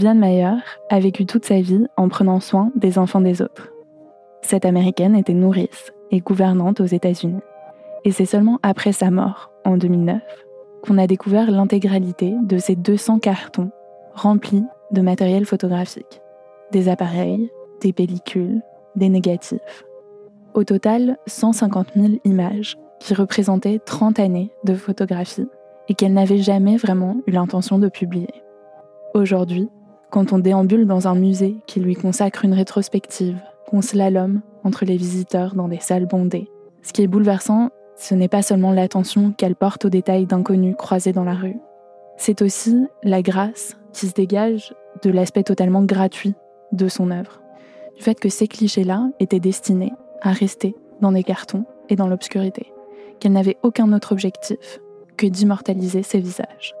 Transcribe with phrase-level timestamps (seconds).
[0.00, 0.54] Viviane Mayer
[0.88, 3.70] a vécu toute sa vie en prenant soin des enfants des autres.
[4.40, 7.42] Cette américaine était nourrice et gouvernante aux États-Unis.
[8.06, 10.22] Et c'est seulement après sa mort, en 2009,
[10.82, 13.70] qu'on a découvert l'intégralité de ces 200 cartons
[14.14, 16.22] remplis de matériel photographique.
[16.72, 17.50] Des appareils,
[17.82, 18.62] des pellicules,
[18.96, 19.84] des négatifs.
[20.54, 25.48] Au total, 150 000 images qui représentaient 30 années de photographie
[25.90, 28.32] et qu'elle n'avait jamais vraiment eu l'intention de publier.
[29.12, 29.68] Aujourd'hui,
[30.10, 33.38] quand on déambule dans un musée qui lui consacre une rétrospective,
[33.68, 36.50] qu'on slalom entre les visiteurs dans des salles bondées.
[36.82, 41.12] Ce qui est bouleversant, ce n'est pas seulement l'attention qu'elle porte aux détails d'inconnus croisés
[41.12, 41.58] dans la rue.
[42.16, 46.34] C'est aussi la grâce qui se dégage de l'aspect totalement gratuit
[46.72, 47.40] de son œuvre.
[47.96, 52.72] Du fait que ces clichés-là étaient destinés à rester dans des cartons et dans l'obscurité,
[53.20, 54.80] qu'elle n'avait aucun autre objectif
[55.16, 56.74] que d'immortaliser ses visages.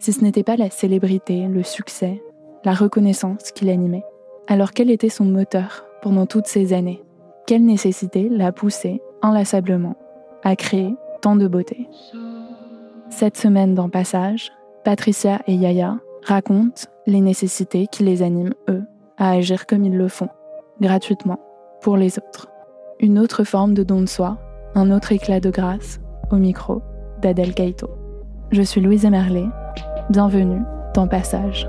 [0.00, 2.22] Si ce n'était pas la célébrité, le succès,
[2.64, 4.04] la reconnaissance qui l'animait.
[4.46, 7.02] Alors quel était son moteur pendant toutes ces années?
[7.46, 9.96] Quelle nécessité l'a poussé inlassablement
[10.44, 11.88] à créer tant de beauté?
[13.10, 14.52] Cette semaine dans Passage,
[14.84, 18.82] Patricia et Yaya racontent les nécessités qui les animent, eux,
[19.16, 20.28] à agir comme ils le font,
[20.80, 21.40] gratuitement,
[21.80, 22.48] pour les autres.
[23.00, 24.38] Une autre forme de don de soi,
[24.74, 26.82] un autre éclat de grâce, au micro
[27.22, 27.88] d'Adèle Kaito.
[28.50, 29.46] Je suis Louise Merlet.
[30.10, 30.62] Bienvenue
[30.94, 31.68] dans Passage.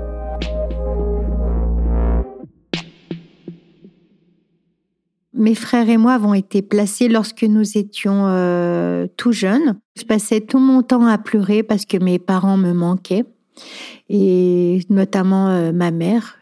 [5.32, 9.78] Mes frères et moi avons été placés lorsque nous étions euh, tout jeunes.
[9.96, 13.24] Je passais tout mon temps à pleurer parce que mes parents me manquaient,
[14.08, 16.38] et notamment euh, ma mère.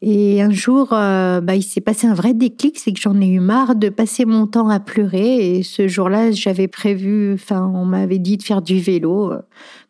[0.00, 3.26] Et un jour, euh, bah, il s'est passé un vrai déclic, c'est que j'en ai
[3.26, 5.58] eu marre de passer mon temps à pleurer.
[5.58, 9.32] Et ce jour-là, j'avais prévu, enfin, on m'avait dit de faire du vélo,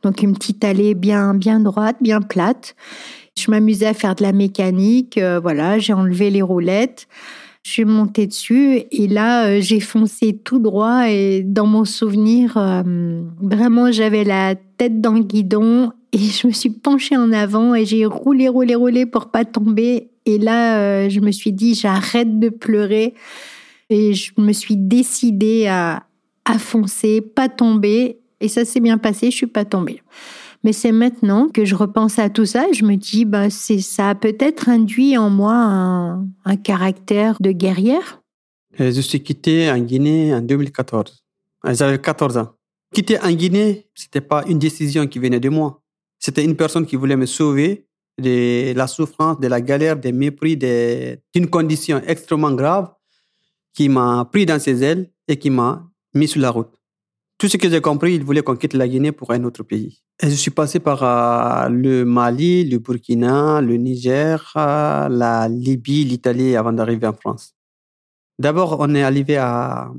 [0.02, 2.74] donc une petite allée bien, bien droite, bien plate.
[3.38, 7.06] Je m'amusais à faire de la mécanique, voilà, j'ai enlevé les roulettes.
[7.64, 12.56] Je suis montée dessus et là, euh, j'ai foncé tout droit et dans mon souvenir,
[12.56, 17.74] euh, vraiment, j'avais la tête dans le guidon et je me suis penchée en avant
[17.74, 20.08] et j'ai roulé, roulé, roulé pour pas tomber.
[20.24, 23.14] Et là, euh, je me suis dit, j'arrête de pleurer
[23.90, 26.04] et je me suis décidée à,
[26.44, 28.18] à foncer, pas tomber.
[28.40, 30.00] Et ça s'est bien passé, je suis pas tombée.
[30.64, 33.80] Mais c'est maintenant que je repense à tout ça et je me dis, bah, c'est,
[33.80, 38.20] ça a peut-être induit en moi un, caractère de guerrière.
[38.78, 41.22] Je suis quitté en Guinée en 2014.
[41.64, 42.54] J'avais 14 ans.
[42.92, 45.82] Quitter en Guinée, c'était pas une décision qui venait de moi.
[46.18, 47.86] C'était une personne qui voulait me sauver
[48.18, 52.92] de la souffrance, de la galère, des mépris, d'une condition extrêmement grave
[53.74, 56.77] qui m'a pris dans ses ailes et qui m'a mis sur la route.
[57.38, 60.02] Tout ce que j'ai compris, il voulait qu'on quitte la Guinée pour un autre pays.
[60.20, 66.04] Et je suis passé par euh, le Mali, le Burkina, le Niger, euh, la Libye,
[66.04, 67.54] l'Italie avant d'arriver en France.
[68.40, 69.92] D'abord, on est arrivé à,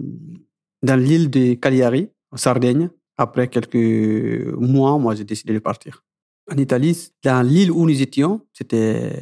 [0.83, 2.89] dans l'île de Cagliari, en Sardaigne.
[3.15, 6.03] Après quelques mois, moi, j'ai décidé de partir.
[6.51, 9.13] En Italie, dans l'île où nous étions, c'était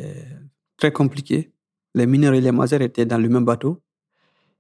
[0.75, 1.52] très compliqué.
[1.94, 3.80] Les mineurs et les majeurs étaient dans le même bateau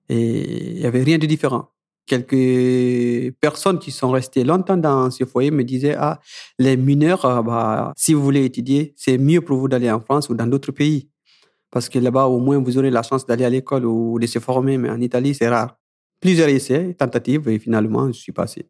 [0.09, 1.69] et il n'y avait rien de différent.
[2.07, 6.19] Quelques personnes qui sont restées longtemps dans ce foyer me disaient ah
[6.57, 10.29] les mineurs ah, bah, si vous voulez étudier c'est mieux pour vous d'aller en France
[10.29, 11.09] ou dans d'autres pays
[11.69, 14.39] parce que là-bas au moins vous aurez la chance d'aller à l'école ou de se
[14.39, 15.77] former mais en Italie c'est rare.
[16.21, 18.65] Plusieurs essais, tentatives et finalement je suis passé.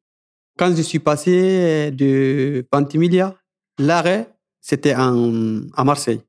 [0.57, 3.35] Quand je suis passé de Ventimiglia,
[3.77, 6.21] l'arrêt c'était à Marseille.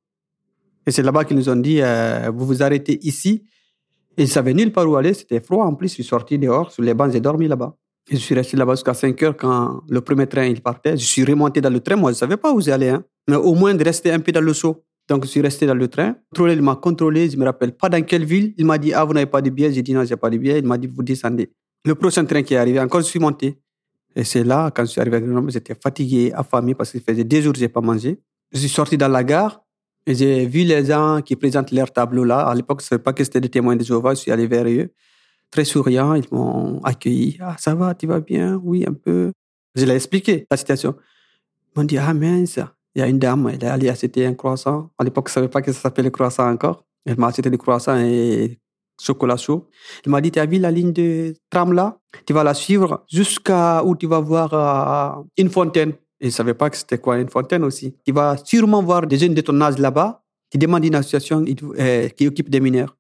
[0.86, 3.44] Et c'est là-bas qu'ils nous ont dit, euh, vous vous arrêtez ici.
[4.18, 5.64] Et je savais nulle part où aller, c'était froid.
[5.64, 7.76] En plus, je suis sorti dehors, sur les bancs, j'ai dormi là-bas.
[8.10, 10.96] Et je suis resté là-bas jusqu'à 5 heures quand le premier train il partait.
[10.96, 12.88] Je suis remonté dans le train, moi je ne savais pas où j'allais.
[12.88, 13.04] Hein.
[13.28, 14.82] Mais au moins de rester un peu dans le saut.
[15.08, 16.16] Donc je suis resté dans le train.
[16.36, 18.54] Le il m'a contrôlé, je me rappelle pas dans quelle ville.
[18.56, 19.72] Il m'a dit, ah, vous n'avez pas de billets?
[19.72, 20.58] J'ai dit, non, j'ai pas de billets.
[20.58, 21.52] Il m'a dit, vous descendez.
[21.84, 23.60] Le prochain train qui est arrivé, encore je suis monté.
[24.16, 27.24] Et c'est là, quand je suis arrivé à Grenoble, j'étais fatigué, affamé parce qu'il faisait
[27.24, 28.18] deux jours que je n'ai pas mangé.
[28.52, 29.62] Je suis sorti dans la gare.
[30.14, 32.40] J'ai vu les gens qui présentent leur tableau là.
[32.40, 34.14] À l'époque, je ne savais pas que c'était des témoins de Jéhovah.
[34.14, 34.90] Je suis allé vers eux.
[35.50, 37.36] Très souriants, ils m'ont accueilli.
[37.40, 38.58] Ah, ça va, tu vas bien?
[38.62, 39.32] Oui, un peu.
[39.74, 40.94] Je l'ai expliqué, la situation.
[41.74, 42.58] Ils m'ont dit, ah mince,
[42.94, 44.90] il y a une dame, elle est allée acheter un croissant.
[44.98, 46.84] À l'époque, je ne savais pas que ça s'appelait le croissant encore.
[47.04, 48.58] Elle m'a acheté des croissants et
[49.00, 49.68] chocolat chaud.
[50.04, 51.98] Elle m'a dit, tu as vu la ligne de tram là?
[52.26, 55.92] Tu vas la suivre jusqu'à où tu vas voir euh, une fontaine.
[56.20, 57.94] Je ne savais pas que c'était quoi une fontaine aussi.
[58.04, 61.44] Tu vas sûrement voir des jeunes de ton âge là-bas qui demandent une association
[61.78, 62.96] euh, qui occupe des mineurs.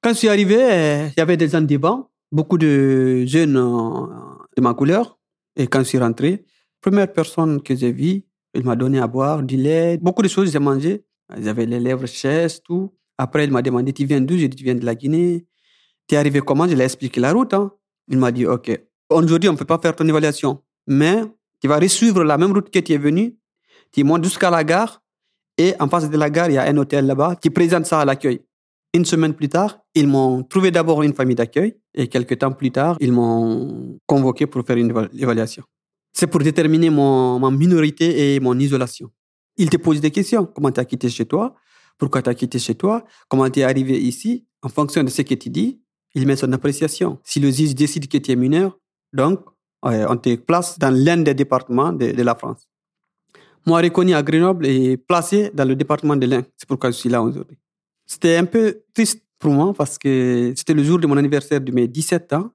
[0.00, 4.60] Quand je suis arrivé, euh, il y avait des gens devant, beaucoup de jeunes de
[4.60, 5.18] ma couleur.
[5.56, 6.44] Et quand je suis rentré,
[6.80, 8.24] première personne que j'ai vue,
[8.54, 11.04] il m'a donné à boire du lait, beaucoup de choses j'ai mangé.
[11.38, 12.92] J'avais les lèvres chaises, tout.
[13.18, 14.36] Après, il m'a demandé, tu viens d'où?
[14.36, 15.46] J'ai dit, tu viens de la Guinée.
[16.06, 16.66] Tu es arrivé comment?
[16.66, 17.54] Je lui ai expliqué la route.
[17.54, 17.72] Hein.
[18.08, 18.70] Il m'a dit, OK,
[19.08, 20.60] aujourd'hui, on ne peut pas faire ton évaluation.
[20.86, 21.22] Mais
[21.62, 23.38] tu vas suivre la même route que tu es venu.
[23.92, 25.00] Tu montes jusqu'à la gare.
[25.56, 28.00] Et en face de la gare, il y a un hôtel là-bas qui présente ça
[28.00, 28.40] à l'accueil.
[28.94, 31.76] Une semaine plus tard, ils m'ont trouvé d'abord une famille d'accueil.
[31.94, 35.62] Et quelques temps plus tard, ils m'ont convoqué pour faire une évaluation.
[36.12, 39.10] C'est pour déterminer mon, ma minorité et mon isolation.
[39.56, 40.46] Ils te posent des questions.
[40.46, 41.54] Comment tu as quitté chez toi?
[41.96, 43.04] Pourquoi tu as quitté chez toi?
[43.28, 44.46] Comment tu es arrivé ici?
[44.62, 45.80] En fonction de ce que tu dis,
[46.14, 47.20] il met son appréciation.
[47.22, 48.78] Si le juge décide que tu es mineur,
[49.12, 49.40] donc
[49.82, 52.68] on te place dans l'un des départements de, la France.
[53.66, 56.42] Moi, reconnu à Grenoble et placé dans le département de l'Ain.
[56.56, 57.58] C'est pourquoi je suis là aujourd'hui.
[58.06, 61.72] C'était un peu triste pour moi parce que c'était le jour de mon anniversaire de
[61.72, 62.50] mes 17 ans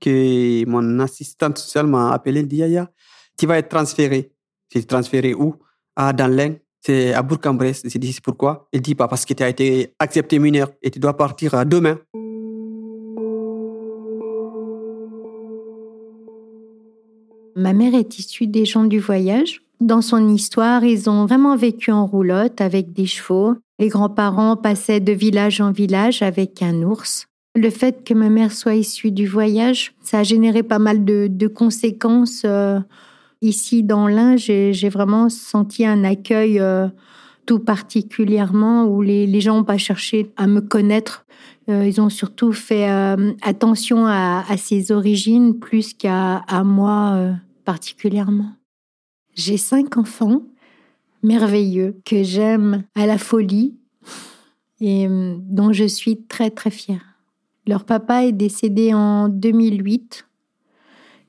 [0.00, 2.90] que mon assistante sociale m'a appelé et dit Yaya,
[3.38, 4.32] tu vas être transféré.
[4.72, 5.54] J'ai transféré où?
[5.96, 6.56] Ah, dans l'Ain.
[6.80, 7.82] C'est à Bourg-en-Bresse.
[7.86, 8.68] J'ai dit pourquoi?
[8.70, 11.98] Il dit pas parce que tu as été accepté mineur et tu dois partir demain.
[17.64, 19.62] Ma mère est issue des gens du voyage.
[19.80, 23.54] Dans son histoire, ils ont vraiment vécu en roulotte avec des chevaux.
[23.78, 27.26] Les grands-parents passaient de village en village avec un ours.
[27.54, 31.46] Le fait que ma mère soit issue du voyage, ça a généré pas mal de,
[31.46, 32.42] conséquences.
[32.44, 32.80] Euh,
[33.40, 36.88] ici, dans l'Ain, j'ai vraiment senti un accueil euh,
[37.46, 41.24] tout particulièrement où les, gens n'ont pas cherché à me connaître.
[41.70, 42.86] Euh, ils ont surtout fait
[43.40, 47.30] attention à, ses origines plus qu'à moi
[47.64, 48.52] particulièrement.
[49.34, 50.42] J'ai cinq enfants
[51.22, 53.74] merveilleux que j'aime à la folie
[54.80, 57.18] et euh, dont je suis très très fière.
[57.66, 60.26] Leur papa est décédé en 2008.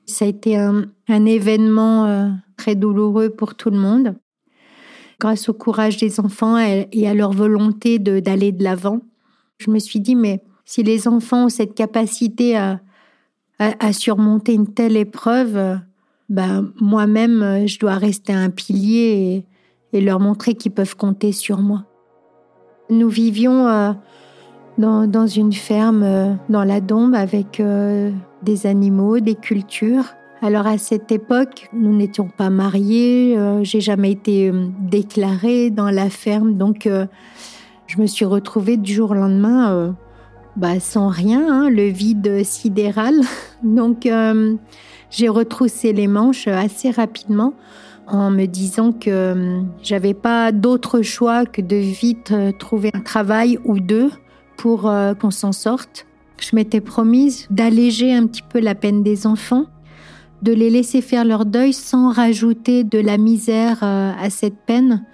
[0.04, 4.14] Ça a été un, événement euh, très douloureux pour tout le monde.
[5.18, 9.00] Grâce au courage des enfants et à leur volonté d'aller de l'avant,
[9.56, 12.80] je me suis dit, mais si les enfants ont cette capacité à,
[13.58, 15.80] à surmonter une telle épreuve,
[16.28, 19.44] ben, moi-même, euh, je dois rester un pilier
[19.92, 21.84] et, leur montrer qu'ils peuvent compter sur moi.
[22.90, 23.92] Nous vivions euh,
[24.76, 27.62] dans, une ferme euh, dans la Dombe avec
[28.42, 30.04] des animaux, des cultures.
[30.42, 36.58] Alors à cette époque, nous n'étions pas mariés, j'ai jamais été déclarée dans la ferme,
[36.58, 36.86] donc
[37.86, 39.96] je me suis retrouvée du jour au lendemain
[40.56, 43.14] bah, sans rien, hein, le vide sidéral.
[43.62, 44.06] Donc
[45.16, 47.54] j'ai retroussé les manches assez rapidement
[48.06, 53.00] en me disant que euh, j'avais pas d'autre choix que de vite euh, trouver un
[53.00, 54.10] travail ou deux
[54.58, 56.06] pour euh, qu'on s'en sorte.
[56.38, 59.64] Je m'étais promise d'alléger un petit peu la peine des enfants,
[60.42, 65.06] de les laisser faire leur deuil sans rajouter de la misère à cette peine.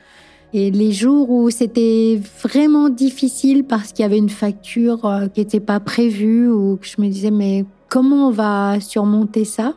[0.53, 5.61] Et les jours où c'était vraiment difficile parce qu'il y avait une facture qui n'était
[5.61, 9.75] pas prévue ou que je me disais mais comment on va surmonter ça?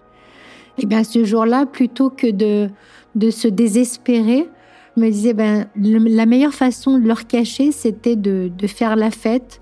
[0.77, 2.69] Et eh bien, ce jour-là, plutôt que de,
[3.15, 4.49] de se désespérer,
[4.95, 9.61] Je me disais, ben, la meilleure façon de leur cacher, c'était de, faire la fête.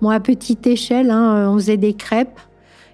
[0.00, 2.40] Moi, à petite échelle, hein, on faisait des crêpes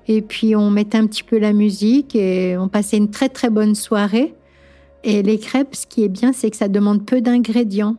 [0.06, 3.50] et puis on mettait un petit peu la musique et on passait une très très
[3.50, 4.34] bonne soirée.
[5.02, 7.96] Et les crêpes, ce qui est bien, c'est que ça demande peu d'ingrédients.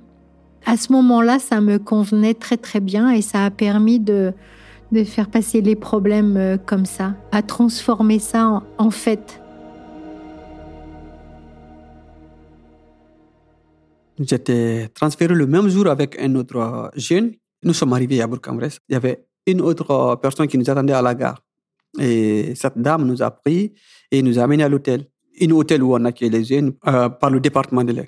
[0.65, 4.33] À ce moment-là, ça me convenait très très bien et ça a permis de,
[4.91, 9.40] de faire passer les problèmes euh, comme ça, à transformer ça en, fête.
[14.19, 17.33] J'étais transféré le même jour avec un autre jeune.
[17.63, 18.79] Nous sommes arrivés à Bourg-en-Bresse.
[18.89, 21.41] Il y avait une autre personne qui nous attendait à la gare.
[21.99, 23.73] Et cette dame nous a pris
[24.11, 25.05] et nous a amenés à l'hôtel.
[25.41, 28.07] Un hôtel où on accueille les jeunes euh, par le département de l'air.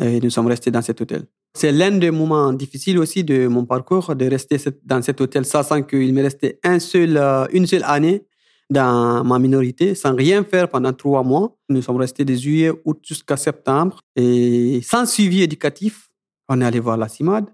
[0.00, 1.24] Et nous sommes restés dans cet hôtel.
[1.54, 5.82] C'est l'un des moments difficiles aussi de mon parcours de rester dans cet hôtel, sachant
[5.82, 8.24] qu'il me restait euh, une seule année
[8.70, 11.56] dans ma minorité, sans rien faire pendant trois mois.
[11.68, 16.08] Nous sommes restés de juillet, août jusqu'à septembre et sans suivi éducatif.
[16.48, 17.46] On est allé voir la CIMAD.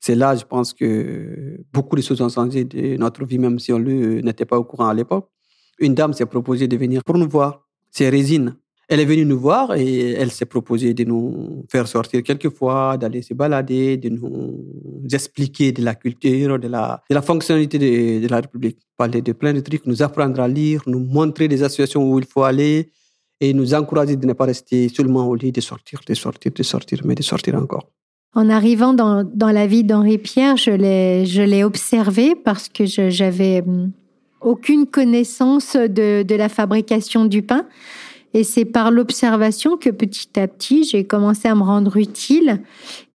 [0.00, 3.72] C'est là, je pense que beaucoup de choses ont changé de notre vie, même si
[3.72, 5.28] on n'était pas au courant à l'époque.
[5.78, 7.66] Une dame s'est proposée de venir pour nous voir.
[7.90, 8.56] C'est Résine.
[8.90, 13.20] Elle est venue nous voir et elle s'est proposée de nous faire sortir quelquefois, d'aller
[13.20, 14.64] se balader, de nous
[15.12, 18.78] expliquer de la culture, de la, fonctionnalité de, la République.
[18.96, 22.24] Parler de plein de trucs, nous apprendre à lire, nous montrer des associations où il
[22.24, 22.88] faut aller
[23.40, 26.62] et nous encourager de ne pas rester seulement au lit, de sortir, de sortir, de
[26.62, 27.90] sortir, mais de sortir encore.
[28.34, 33.92] En arrivant dans, la vie d'Henri Pierre, je l'ai, observé parce que j'avais hum,
[34.40, 37.66] aucune connaissance de la fabrication du pain.
[38.34, 42.60] Et c'est par l'observation que petit à petit, j'ai commencé à me rendre utile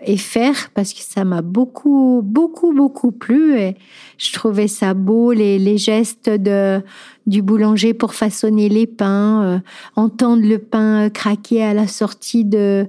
[0.06, 3.58] et faire parce que ça m'a beaucoup, beaucoup, beaucoup plu.
[3.60, 3.76] Et
[4.18, 6.82] je trouvais ça beau, les, les gestes de,
[7.28, 9.60] du boulanger pour façonner les pains, euh,
[9.96, 12.88] entendre le pain craquer à la sortie de,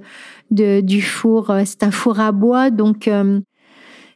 [0.49, 1.53] de du four.
[1.65, 3.39] C'est un four à bois, donc euh,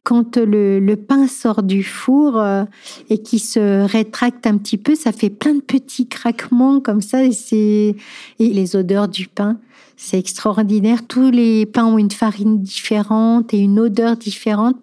[0.03, 2.63] quand le, pain sort du four euh,
[3.09, 7.23] et qui se rétracte un petit peu, ça fait plein de petits craquements comme ça
[7.23, 7.95] et c'est
[8.39, 9.59] et les odeurs du pain,
[9.97, 11.05] c'est extraordinaire.
[11.07, 14.77] Tous les pains ont une farine différente et une odeur différente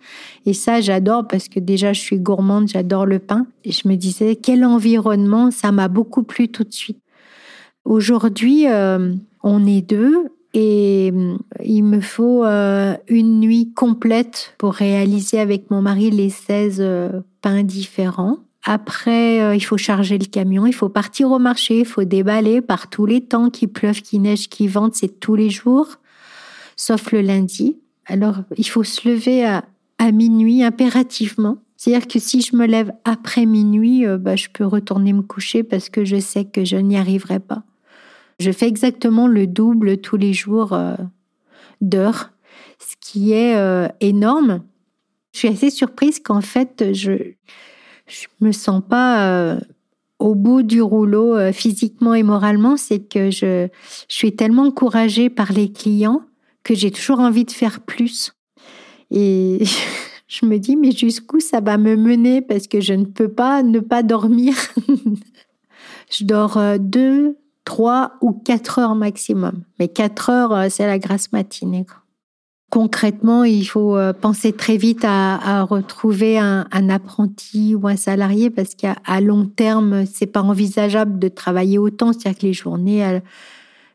[0.45, 3.97] et ça j'adore parce que déjà je suis gourmande, j'adore le pain et je me
[3.97, 6.99] disais quel environnement, ça m'a beaucoup plu tout de suite.
[7.85, 14.73] Aujourd'hui, euh, on est deux et mm, il me faut euh, une nuit complète pour
[14.73, 18.39] réaliser avec mon mari les 16 euh, pains différents.
[18.65, 22.63] Après, euh, il faut charger le camion, il faut partir au marché, il faut déballer
[22.63, 25.99] par tous les temps, qu'il pleuve, qu'il neige, qu'il vente, c'est tous les jours,
[26.75, 27.77] sauf le lundi.
[28.07, 29.63] Alors, il faut se lever à,
[30.13, 31.59] minuit impérativement.
[31.77, 35.89] C'est-à-dire que si je me lève après minuit, bah, je peux retourner me coucher parce
[35.89, 37.65] que je sais que je n'y arriverai pas.
[38.39, 40.95] Je fais exactement le double tous les jours euh,
[41.81, 42.33] d'heures,
[42.79, 44.63] ce qui est euh, énorme.
[45.33, 49.61] Je suis assez surprise qu'en fait, je ne me sens pas euh,
[50.19, 52.77] au bout du rouleau physiquement et moralement.
[52.77, 53.69] C'est que je,
[54.09, 56.23] je suis tellement encouragée par les clients
[56.63, 58.33] que j'ai toujours envie de faire plus.
[59.11, 59.63] Et
[60.29, 62.43] je me dis, mais jusqu'où ça va me mener?
[62.43, 64.55] Parce que je ne peux pas ne pas dormir.
[66.11, 69.65] je dors deux, 3 ou 4 heures maximum.
[69.79, 71.85] Mais 4 heures, euh, c'est la grasse matinée.
[72.71, 78.75] Concrètement, il faut euh, penser très vite à, retrouver un, apprenti ou un salarié parce
[78.75, 82.13] qu'à long terme, c'est pas envisageable de travailler autant.
[82.13, 83.21] C'est-à-dire que les journées,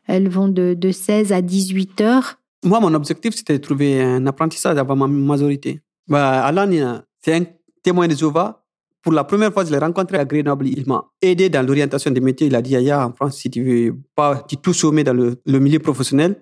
[0.06, 2.38] elles, vont de, 16 à 18 heures.
[2.64, 5.80] Moi, mon objectif, c'était de trouver un apprentissage avant ma majorité.
[6.08, 7.44] Bah, Alan, c'est un
[7.82, 8.61] témoin de Jéhovah
[9.02, 10.68] pour la première fois, je l'ai rencontré à Grenoble.
[10.68, 12.46] Il m'a aidé dans l'orientation des métiers.
[12.46, 15.80] Il a dit, Aya, en France, si tu veux pas tout sommet dans le, milieu
[15.80, 16.40] professionnel,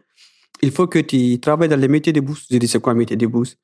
[0.61, 2.45] il faut que tu travailles dans les métiers de bouche.
[2.51, 3.55] J'ai dit, c'est quoi un métier de bouche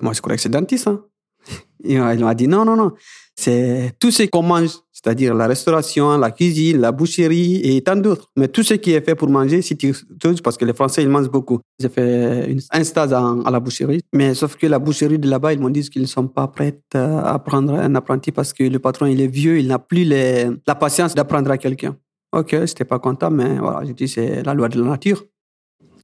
[0.00, 0.88] Moi, je crois que c'est dentiste.
[0.88, 1.04] Hein.
[1.84, 2.92] il m'a dit, non, non, non.
[3.38, 8.30] C'est tout ce qu'on mange c'est-à-dire la restauration, la cuisine, la boucherie et tant d'autres.
[8.34, 9.78] Mais tout ce qui est fait pour manger, c'est
[10.22, 11.60] chose parce que les Français, ils mangent beaucoup.
[11.78, 15.60] J'ai fait un stage à la boucherie, mais sauf que la boucherie de là-bas, ils
[15.60, 19.04] m'ont dit qu'ils ne sont pas prêts à prendre un apprenti parce que le patron,
[19.04, 21.94] il est vieux, il n'a plus la patience d'apprendre à quelqu'un.
[22.32, 25.22] Ok, je n'étais pas content, mais voilà, j'ai dit, c'est la loi de la nature.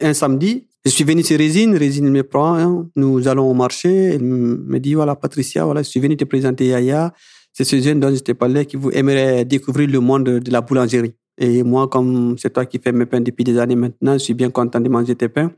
[0.03, 2.89] Un samedi, je suis venu chez Résine, Résine me prend, hein.
[2.97, 6.67] nous allons au marché, il me dit, voilà, Patricia, voilà, je suis venu te présenter
[6.67, 7.13] Yaya,
[7.53, 10.61] c'est ce jeune dont je t'ai parlé qui vous aimerait découvrir le monde de la
[10.61, 11.15] boulangerie.
[11.39, 14.35] Et moi, comme c'est toi qui fais mes pains depuis des années maintenant, je suis
[14.35, 15.51] bien content de manger tes pains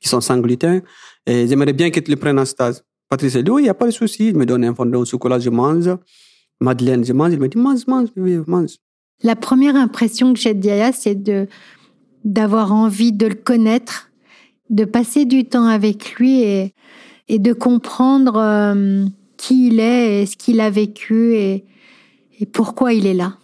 [0.00, 0.82] qui sont sans gluten.
[1.26, 2.76] Et j'aimerais bien que tu le prennes en stage.
[3.08, 4.28] Patrice dit, oui, il n'y a pas de souci.
[4.28, 5.88] Il me donne un fondant au chocolat, je mange.
[6.60, 7.32] Madeleine, je mange.
[7.32, 8.08] Il me dit, mange, mange,
[8.46, 8.76] mange.
[9.22, 11.46] La première impression que j'ai de Yaya, c'est de,
[12.24, 14.09] d'avoir envie de le connaître
[14.70, 16.72] de passer du temps avec lui et,
[17.28, 19.04] de comprendre euh,
[19.36, 21.64] qui il est ce qu'il a vécu et,
[22.52, 23.36] pourquoi il est là.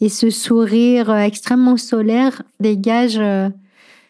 [0.00, 3.48] Et ce sourire extrêmement solaire dégage euh,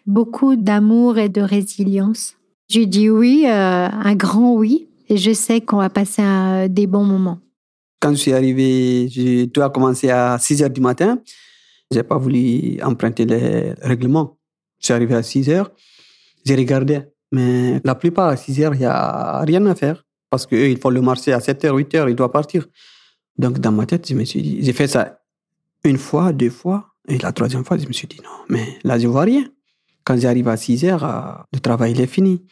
[0.06, 2.36] beaucoup d'amour et de résilience.
[2.68, 6.22] J'ai dit oui, euh, un grand oui, et je sais qu'on va passer
[6.68, 7.38] des bons moments.
[8.00, 11.18] Quand je suis arrivé, je dois commencer à 6 heures du matin.
[11.90, 14.36] J'ai pas voulu emprunter les règlements.
[14.80, 15.70] Je suis arrivé à 6 heures.
[16.44, 17.00] J'ai regardé.
[17.32, 20.04] Mais la plupart, à 6 heures, il n'y a rien à faire.
[20.30, 22.66] Parce qu'eux, ils font le marché à 7 heures, 8 heures, ils doivent partir.
[23.38, 25.18] Donc, dans ma tête, je me suis dit, j'ai fait ça
[25.84, 26.88] une fois, deux fois.
[27.08, 29.44] Et la troisième fois, je me suis dit, non, mais là, je vois rien.
[30.04, 32.44] Quand j'arrive à 6 heures, euh, le travail, il est fini.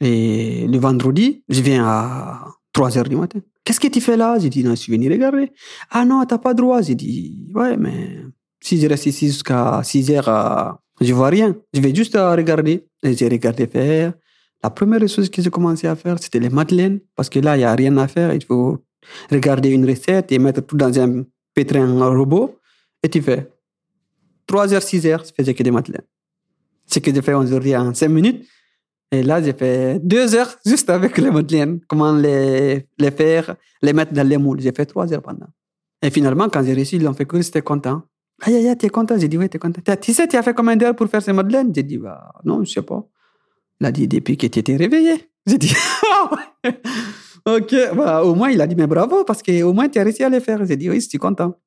[0.00, 3.40] Et le vendredi, je viens à 3 heures du matin.
[3.64, 4.38] Qu'est-ce que tu fais là?
[4.38, 5.52] J'ai dit, non, je suis venu regarder.
[5.90, 6.82] Ah non, t'as pas droit.
[6.82, 8.22] J'ai dit, ouais, mais
[8.60, 11.56] si je reste ici jusqu'à 6 heures, euh, je vois rien.
[11.72, 12.86] Je vais juste regarder.
[13.02, 14.12] Et j'ai regardé faire.
[14.62, 17.00] La première chose que j'ai commencé à faire, c'était les madeleines.
[17.14, 18.34] Parce que là, il n'y a rien à faire.
[18.34, 18.78] Il faut
[19.30, 21.24] regarder une recette et mettre tout dans un
[21.54, 22.58] pétrin robot.
[23.02, 23.48] Et tu fais
[24.46, 26.06] 3 heures, 6 heures, je faisais que des madeleines.
[26.86, 28.46] Ce que j'ai fait aujourd'hui en 5 minutes.
[29.10, 31.80] Et là, j'ai fait 2 heures juste avec les madeleines.
[31.86, 34.60] Comment les, les faire, les mettre dans les moules.
[34.60, 35.46] J'ai fait 3 heures pendant.
[36.02, 38.02] Et finalement, quand j'ai réussi, ils l'ont fait que j'étais content.
[38.42, 39.80] Aïe, aïe, aïe, t'es content J'ai dit, oui, t'es content.
[40.00, 42.64] Tu sais, tu as fait combien d'heures pour faire ces madeleines J'ai dit, bah, non,
[42.64, 43.04] je sais pas.
[43.80, 45.30] Il a dit, depuis que tu étais réveillé.
[45.46, 45.74] J'ai dit,
[47.46, 50.22] ok, bah, au moins, il a dit, mais bravo, parce qu'au moins, tu as réussi
[50.22, 50.64] à les faire.
[50.64, 51.58] J'ai dit, oui, je suis content.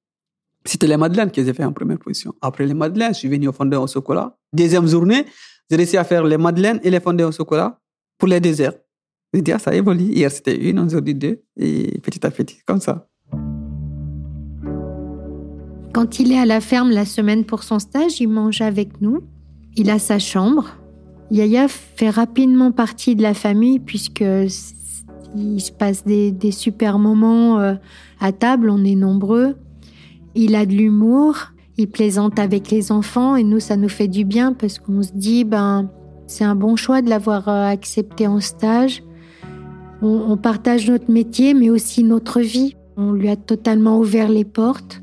[0.63, 2.33] C'était les madeleines que j'ai fait en première position.
[2.41, 4.37] Après les madeleines, je suis venu au fondant au chocolat.
[4.53, 5.25] Deuxième journée,
[5.69, 7.79] j'ai réussi à faire les madeleines et les fondants au chocolat
[8.17, 8.73] pour les déserts.
[9.33, 10.03] J'ai dit, ah, ça évolue.
[10.03, 13.09] Hier, c'était une, aujourd'hui deux, et petit à petit, comme ça.
[15.93, 19.19] Quand il est à la ferme la semaine pour son stage, il mange avec nous.
[19.75, 20.77] Il a sa chambre.
[21.31, 24.23] Yaya fait rapidement partie de la famille puisque
[25.35, 27.75] il se passe des, super moments euh,
[28.19, 29.55] à table, on est nombreux.
[30.35, 34.25] Il a de l'humour, il plaisante avec les enfants et nous, ça nous fait du
[34.25, 35.89] bien parce qu'on se dit, ben,
[36.27, 39.03] c'est un bon choix de l'avoir euh, accepté en stage.
[40.03, 42.75] On, partage notre métier, mais aussi notre vie.
[42.97, 45.01] On lui a totalement ouvert les portes.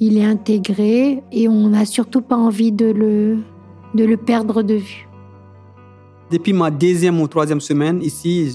[0.00, 3.38] Il est intégré et on n'a surtout pas envie de le,
[3.94, 5.08] de le perdre de vue.
[6.30, 8.50] Depuis ma deuxième ou troisième semaine ici,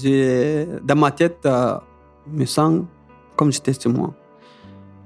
[0.84, 1.76] dans ma tête, euh,
[2.32, 2.82] me sens
[3.36, 4.12] comme j'étais chez moi.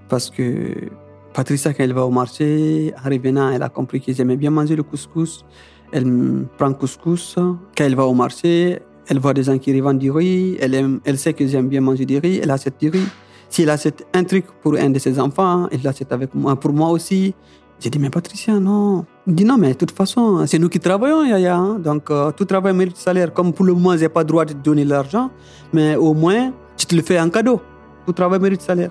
[0.08, 0.90] Parce que
[1.32, 4.76] Patricia, quand elle va au marché, en revenant, elle a compris que j'aimais bien manger
[4.76, 5.44] le couscous.
[5.92, 7.34] Elle prend couscous.
[7.36, 10.56] Quand elle va au marché, elle voit des gens qui revendent du riz.
[10.60, 12.40] Elle, aime, elle sait que j'aime bien manger du riz.
[12.42, 13.06] Elle achète du riz.
[13.54, 16.72] Si elle achète un truc pour un de ses enfants, elle l'achète avec moi, pour
[16.72, 17.36] moi aussi.
[17.78, 19.04] J'ai dit, mais Patricia, non.
[19.28, 21.54] Elle dit, non, mais de toute façon, c'est nous qui travaillons, Yaya.
[21.54, 21.78] Hein.
[21.78, 23.32] Donc, euh, tout travail mérite salaire.
[23.32, 25.30] Comme pour le moment, j'ai pas le droit de te donner l'argent,
[25.72, 27.60] mais au moins, tu te le fais en cadeau.
[28.04, 28.90] Tout travail mérite salaire.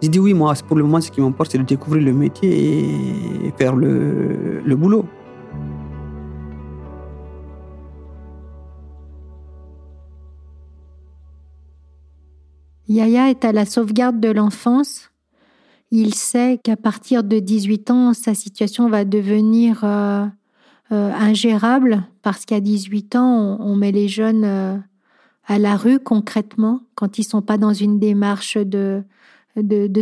[0.00, 2.50] J'ai dit, oui, moi, pour le moment, ce qui m'importe, c'est de découvrir le métier
[3.44, 5.04] et faire le, le boulot.
[12.88, 15.10] Yaya est à la sauvegarde de l'enfance.
[15.90, 20.26] Il sait qu'à partir de 18 ans, sa situation va devenir euh,
[20.92, 24.76] euh, ingérable parce qu'à 18 ans, on, met les jeunes euh,
[25.46, 29.02] à la rue concrètement quand ils sont pas dans une démarche de,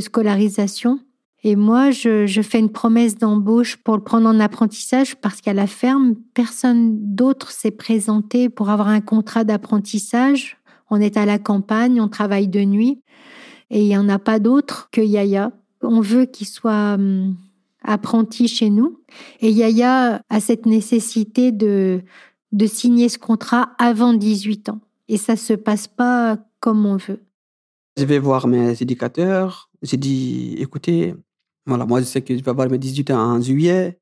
[0.01, 1.01] scolarisation.
[1.43, 5.55] Et moi, je, je fais une promesse d'embauche pour le prendre en apprentissage parce qu'à
[5.55, 10.57] la ferme, personne d'autre s'est présenté pour avoir un contrat d'apprentissage
[10.91, 13.03] on est à la campagne, on travaille de nuit
[13.71, 15.53] et il n'y en a pas d'autre que Yaya.
[15.83, 17.37] On veut qu'il soit hum,
[17.83, 19.01] apprenti chez nous
[19.41, 22.03] et Yaya a cette nécessité de,
[22.53, 27.23] de signer ce contrat avant 18 ans et ça se passe pas comme on veut.
[27.97, 29.71] Je vais voir mes éducateurs.
[29.83, 31.15] J'ai dit, écoutez,
[31.65, 33.99] voilà, moi je sais que je vais avoir mes 18 ans en juillet.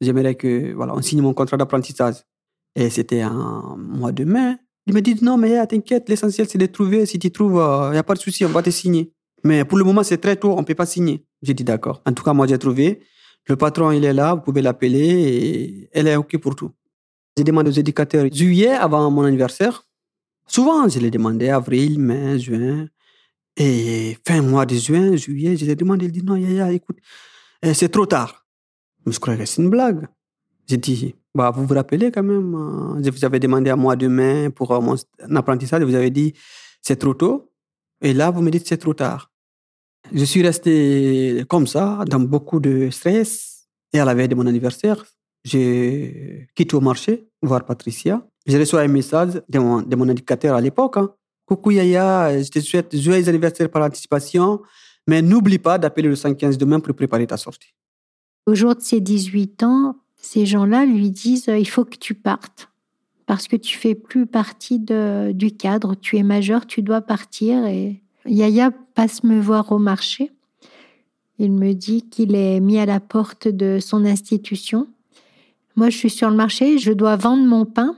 [0.00, 2.16] J'aimerais que, voilà, signe mon contrat d'apprentissage.
[2.74, 4.56] Et c'était en mois de mai.
[4.88, 7.04] Ils me disent non, mais t'inquiète, l'essentiel c'est de trouver.
[7.04, 9.12] Si tu trouves, il euh, n'y a pas de souci, on va te signer.
[9.44, 11.26] Mais pour le moment, c'est très tôt, on ne peut pas signer.
[11.42, 12.00] J'ai dit d'accord.
[12.06, 13.00] En tout cas, moi, j'ai trouvé.
[13.46, 16.70] Le patron, il est là, vous pouvez l'appeler et elle est OK pour tout.
[17.36, 19.84] J'ai demandé aux éducateurs juillet avant mon anniversaire.
[20.46, 22.88] Souvent, je les demandé avril, mai, juin.
[23.58, 26.06] Et fin mois de juin, juillet, je les demandé.
[26.06, 26.96] Ils disent non, Yaya, écoute,
[27.62, 28.46] eh, c'est trop tard.
[29.04, 30.08] Je me croyais que c'est une blague.
[30.66, 33.94] J'ai dit bah, vous vous rappelez quand même, euh, je vous avais demandé à moi
[33.94, 34.96] demain pour euh, mon
[35.36, 36.34] apprentissage, vous avez dit
[36.82, 37.52] c'est trop tôt,
[38.02, 39.30] et là vous me dites c'est trop tard.
[40.12, 44.48] Je suis resté comme ça, dans beaucoup de stress, et à la veille de mon
[44.48, 45.04] anniversaire,
[45.44, 48.26] j'ai quitté au marché, voir Patricia.
[48.44, 50.96] J'ai reçu un message de mon, de mon indicateur à l'époque.
[50.96, 51.08] Hein.
[51.46, 54.60] Coucou Yaya, je te souhaite joyeux anniversaire par anticipation,
[55.06, 57.74] mais n'oublie pas d'appeler le 115 demain pour préparer ta sortie.
[58.44, 62.68] Au jour de ses 18 ans, ces gens-là lui disent il faut que tu partes
[63.26, 67.66] parce que tu fais plus partie du cadre, tu es majeur, tu dois partir.
[67.66, 70.32] Et Yaya passe me voir au marché.
[71.38, 74.88] Il me dit qu'il est mis à la porte de son institution.
[75.76, 77.96] Moi, je suis sur le marché, je dois vendre mon pain.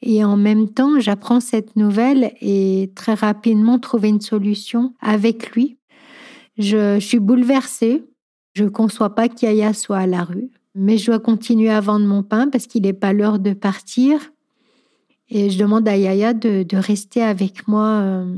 [0.00, 5.76] Et en même temps, j'apprends cette nouvelle et très rapidement trouver une solution avec lui.
[6.56, 8.02] Je, je suis bouleversée.
[8.54, 10.50] Je ne conçois pas qu'Yaya soit à la rue.
[10.74, 14.32] Mais je dois continuer à vendre mon pain parce qu'il n'est pas l'heure de partir.
[15.28, 18.36] Et je demande à Yaya de, rester avec moi euh,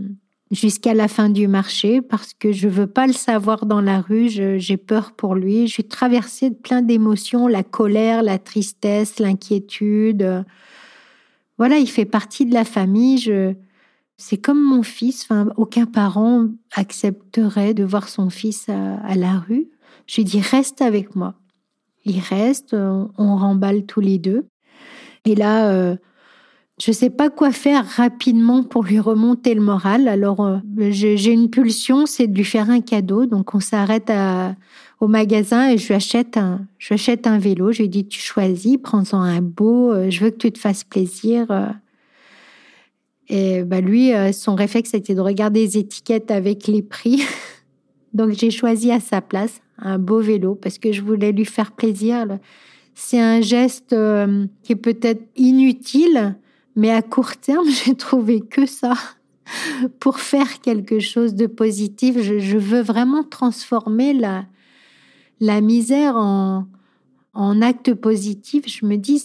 [0.50, 4.28] jusqu'à la fin du marché parce que je veux pas le savoir dans la rue.
[4.28, 5.66] J'ai peur pour lui.
[5.66, 10.44] Je suis traversée de plein d'émotions, la colère, la tristesse, l'inquiétude.
[11.58, 13.32] Voilà, il fait partie de la famille.
[14.16, 15.28] C'est comme mon fils.
[15.56, 19.68] Aucun parent accepterait de voir son fils à, la rue.
[20.06, 21.34] Je lui dis reste avec moi.
[22.04, 22.74] Il reste.
[22.74, 24.46] On, remballe tous les deux.
[25.24, 25.70] Et là.
[25.70, 25.96] Euh,
[26.80, 30.08] je ne sais pas quoi faire rapidement pour lui remonter le moral.
[30.08, 30.58] Alors, euh,
[30.90, 33.26] j'ai une pulsion, c'est de lui faire un cadeau.
[33.26, 34.10] Donc, on s'arrête
[35.00, 36.66] au magasin et je lui achète un,
[37.26, 37.70] un vélo.
[37.70, 39.92] Je lui dis, tu choisis, prends-en un beau.
[39.92, 41.46] Euh, je veux que tu te fasses plaisir.
[43.28, 47.22] Et bah lui, son réflexe, c'était de regarder les étiquettes avec les prix.
[48.14, 51.72] Donc, j'ai choisi à sa place un beau vélo parce que je voulais lui faire
[51.72, 52.26] plaisir.
[52.94, 53.94] C'est un geste
[54.62, 56.36] qui est peut-être inutile,
[56.76, 58.94] mais à court terme, j'ai trouvé que ça
[60.00, 62.20] pour faire quelque chose de positif.
[62.20, 64.46] Je, veux vraiment transformer la,
[65.40, 66.66] la misère en,
[67.34, 68.64] en acte positif.
[68.66, 69.22] Je me dis,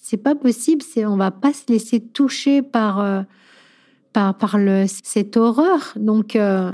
[0.00, 3.22] c'est pas possible, on va pas se laisser toucher par, euh,
[4.12, 5.92] par, par le, cette horreur.
[5.96, 6.72] Donc, euh,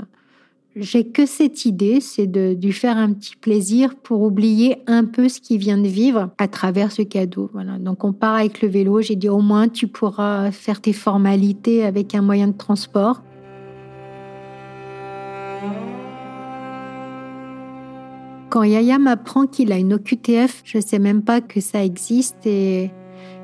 [0.75, 5.29] j'ai que cette idée, c'est de lui faire un petit plaisir pour oublier un peu
[5.29, 7.49] ce qu'il vient de vivre à travers ce cadeau.
[7.53, 7.77] Voilà.
[7.77, 9.01] Donc on part avec le vélo.
[9.01, 13.21] J'ai dit au moins tu pourras faire tes formalités avec un moyen de transport.
[18.49, 22.45] Quand Yaya m'apprend qu'il a une OQTF, je ne sais même pas que ça existe
[22.45, 22.91] et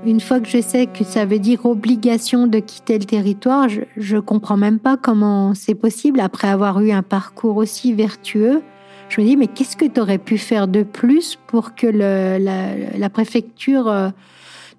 [0.05, 4.15] une fois que je sais que ça veut dire obligation de quitter le territoire, je,
[4.15, 8.61] ne comprends même pas comment c'est possible après avoir eu un parcours aussi vertueux.
[9.09, 13.09] Je me dis, mais qu'est-ce que tu aurais pu faire de plus pour que la,
[13.09, 14.09] préfecture euh,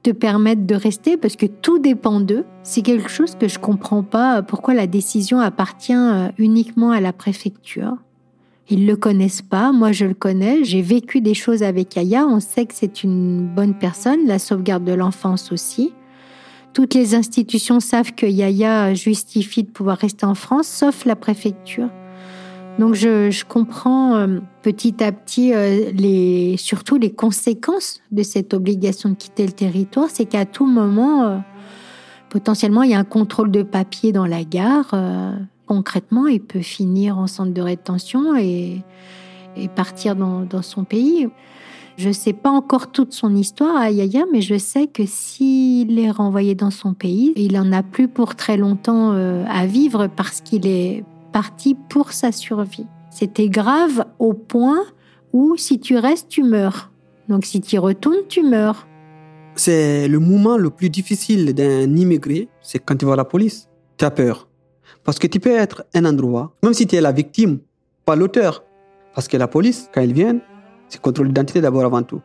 [0.03, 1.17] te permette de rester?
[1.17, 2.47] Parce que tout dépend d'eux.
[2.63, 4.43] C'est quelque chose que je comprends pas.
[4.43, 7.97] Pourquoi la décision appartient euh, uniquement à la préfecture
[8.71, 12.41] ils le connaissent pas, moi je le connais, j'ai vécu des choses avec Aya, on
[12.41, 15.93] sait que c'est une bonne personne, la sauvegarde de l'enfance aussi.
[16.73, 21.89] Toutes les institutions savent que Yaya justifie de pouvoir rester en France, sauf la préfecture.
[22.79, 29.11] Donc je, comprends euh, petit à petit euh, les, surtout les conséquences de cette obligation
[29.11, 31.39] de quitter le territoire, c'est qu'à tout moment, euh,
[32.31, 34.95] potentiellement, il y a un contrôle de papier dans la gare
[35.71, 38.83] concrètement, il peut finir en centre de rétention et,
[39.77, 41.29] partir dans, son pays.
[41.97, 45.97] Je ne sais pas encore toute son histoire à Yaya, mais je sais que s'il
[46.01, 50.09] est renvoyé dans son pays, il n'en a plus pour très longtemps euh, à vivre
[50.09, 52.87] parce qu'il est parti pour sa survie.
[53.09, 54.83] C'était grave au point
[55.33, 56.91] où si tu restes, tu meurs.
[57.29, 58.89] Donc si tu retournes, tu meurs.
[59.55, 63.69] C'est le moment le plus difficile d'un immigré, c'est quand tu vois la police.
[63.99, 64.50] Tu as peur.
[65.11, 67.59] Parce que tu peux être un endroit, même si tu es la victime,
[68.05, 68.63] pas l'auteur.
[69.13, 70.39] Parce que la police, quand ils viennent,
[70.89, 72.21] c'est contrôle d'identité d'abord avant tout.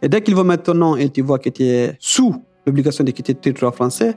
[0.00, 2.34] Et dès qu'ils vont mettre ton nom et tu vois que tu es sous
[2.66, 4.14] l'obligation de quitter le territoire français,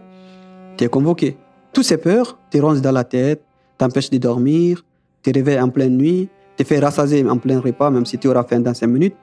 [0.78, 1.36] tu es convoqué.
[1.74, 3.44] Toutes ces peurs te rongent dans la tête,
[3.78, 4.86] t'empêchent de dormir,
[5.22, 8.46] te réveillent en pleine nuit, te fait rassasier en plein repas, même si tu auras
[8.46, 9.18] faim dans cinq minutes.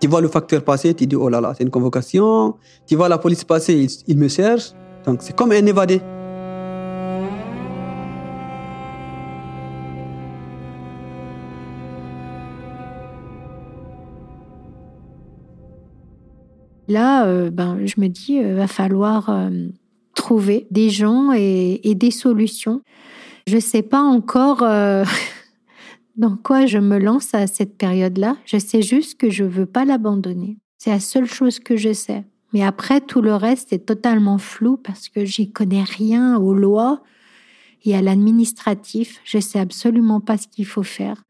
[0.00, 2.56] Tu vois le facteur passer, tu dis, oh là là, c'est une convocation.
[2.86, 4.72] Tu vois la police passer, il, il me cherche.
[5.04, 6.00] Donc c'est comme un évadé.
[16.90, 19.48] Là, euh, ben, je me dis, il euh, va falloir euh,
[20.16, 22.82] trouver des gens et, des solutions.
[23.46, 24.58] Je ne sais pas encore
[26.16, 28.36] dans quoi je me lance à cette période-là.
[28.44, 30.58] Je sais juste que je ne veux pas l'abandonner.
[30.78, 32.24] C'est la seule chose que je sais.
[32.52, 37.04] Mais après, tout le reste est totalement flou parce que j'y connais rien aux lois
[37.84, 39.20] et à l'administratif.
[39.22, 41.22] Je sais absolument pas ce qu'il faut faire.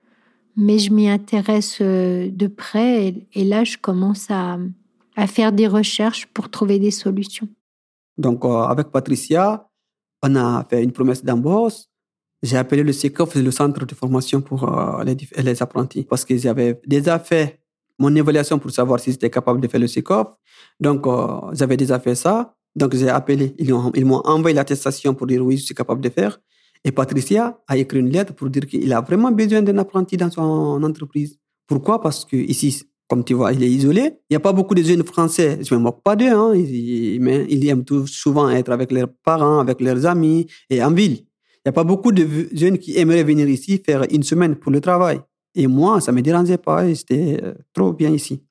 [0.56, 4.58] Mais je m'y intéresse de près et là, je commence à,
[5.20, 7.48] à faire des recherches pour trouver des solutions.
[8.16, 9.68] Donc, euh, avec Patricia,
[10.22, 11.80] on a fait une promesse d'embauche.
[12.42, 16.80] J'ai appelé le CECOF, le centre de formation pour euh, les, apprentis, parce qu'ils avaient
[16.86, 17.60] déjà fait
[17.98, 20.28] mon évaluation pour savoir s'ils étaient capables de faire le CECOF.
[20.80, 22.54] Donc, euh, j'avais déjà fait ça.
[22.74, 26.40] Donc, j'ai appelé, ils m'ont envoyé l'attestation pour dire oui, je suis capable de faire.
[26.82, 30.30] Et Patricia a écrit une lettre pour dire qu'il a vraiment besoin d'un apprenti dans
[30.30, 31.38] son entreprise.
[31.66, 32.00] Pourquoi?
[32.00, 34.02] Parce que ici, comme tu vois, il est isolé.
[34.30, 35.58] Il n'y a pas beaucoup de jeunes français.
[35.62, 39.08] Je ne me moque pas d'eux, hein, mais ils aiment tout souvent être avec leurs
[39.24, 41.16] parents, avec leurs amis et en ville.
[41.16, 44.70] Il n'y a pas beaucoup de jeunes qui aimeraient venir ici faire une semaine pour
[44.70, 45.20] le travail.
[45.56, 46.94] Et moi, ça ne me dérangeait pas.
[46.94, 48.44] C'était euh, trop bien ici.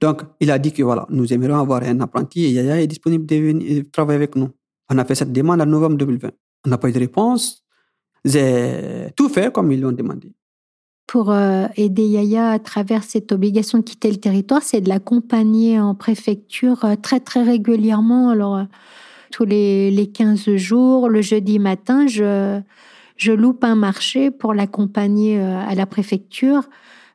[0.00, 3.26] Donc, il a dit que voilà, nous aimerions avoir un apprenti et Yaya est disponible
[3.26, 4.48] de venir travailler avec nous.
[4.90, 6.30] On a fait cette demande en novembre 2020.
[6.66, 7.64] On n'a pas eu de réponse.
[8.24, 10.32] J'ai tout fait comme ils l'ont demandé.
[11.08, 15.80] Pour euh, aider Yaya à travers cette obligation de quitter le territoire, c'est de l'accompagner
[15.80, 18.28] en préfecture euh, très très régulièrement.
[18.28, 18.64] Alors, euh,
[19.32, 22.60] tous les, les 15 jours, le jeudi matin, je,
[23.16, 26.64] je loupe un marché pour l'accompagner à la préfecture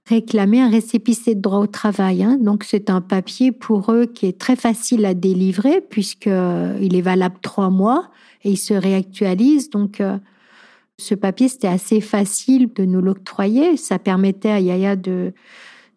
[0.06, 2.24] réclamer un récépissé de droit au travail.
[2.24, 2.38] Hein.
[2.42, 7.38] Donc c'est un papier pour eux qui est très facile à délivrer puisqu'il est valable
[7.42, 8.10] trois mois
[8.44, 9.70] et il se réactualise.
[9.70, 10.02] Donc,
[11.04, 13.78] ce papier, c'était assez facile de nous l'octroyer.
[13.78, 15.34] Ça permettait à Yaya de,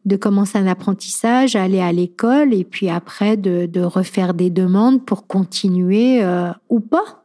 [0.05, 5.05] de commencer un apprentissage, aller à l'école et puis après de, de, refaire des demandes
[5.05, 7.25] pour continuer euh, ou pas.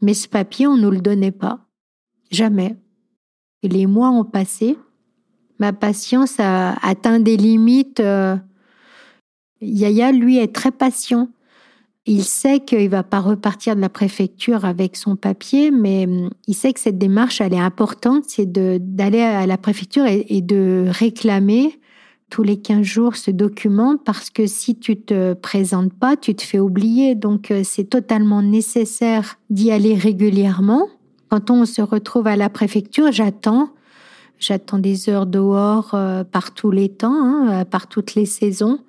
[0.00, 1.60] Mais ce papier, on ne nous le donnait pas.
[2.30, 2.76] Jamais.
[3.62, 4.76] les mois ont passé.
[5.58, 8.00] Ma patience a atteint des limites.
[8.00, 8.36] Euh,
[9.60, 11.28] Yaya, lui, est très patient.
[12.04, 16.54] Il sait qu'il va pas repartir de la préfecture avec son papier, mais hum, il
[16.54, 21.78] sait que cette démarche, elle est importante, c'est d'aller à la préfecture et, de réclamer
[22.28, 26.42] tous les 15 jours ce document parce que si tu te présentes pas, tu te
[26.42, 27.14] fais oublier.
[27.14, 30.88] Donc euh, c'est totalement nécessaire d'y aller régulièrement.
[31.28, 33.70] Quand on se retrouve à la préfecture, j'attends.
[34.40, 38.80] J'attends des heures dehors euh, par tous les temps, hein, par toutes les saisons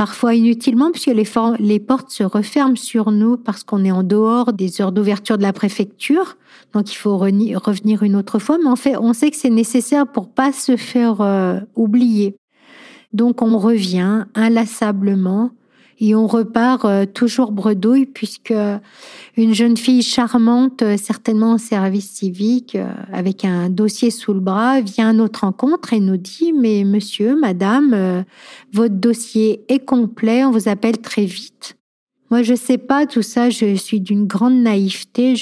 [0.00, 4.54] parfois inutilement puisque les, les portes se referment sur nous parce qu'on est en dehors
[4.54, 6.38] des heures d'ouverture de la préfecture.
[6.72, 10.06] Donc il faut revenir une autre fois, mais en fait, on sait que c'est nécessaire
[10.06, 12.34] pour pas se faire euh, oublier.
[13.12, 15.50] Donc on revient inlassablement
[16.00, 18.54] et on repart euh, toujours bredouille puisque
[19.36, 24.40] une jeune fille charmante, euh, certainement en service civique, euh, avec un dossier sous le
[24.40, 28.24] bras, vient à notre rencontre et nous dit mais monsieur, madame,
[28.72, 31.76] votre dossier est complet, on vous appelle très vite.
[32.30, 33.50] Moi, je sais pas tout ça.
[33.50, 35.34] Je suis d'une grande naïveté.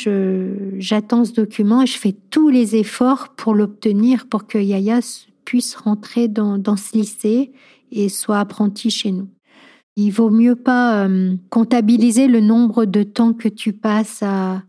[0.78, 5.00] J'attends ce document et je fais tous les efforts pour l'obtenir, pour que Yaya
[5.44, 7.52] puisse rentrer dans, dans ce lycée
[7.92, 9.28] et soit apprenti chez nous.
[10.00, 14.62] Il vaut mieux pas euh, comptabiliser le nombre de temps que tu passes à,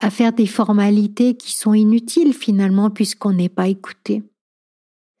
[0.00, 4.22] à faire des formalités qui sont inutiles finalement puisqu'on n'est pas écouté.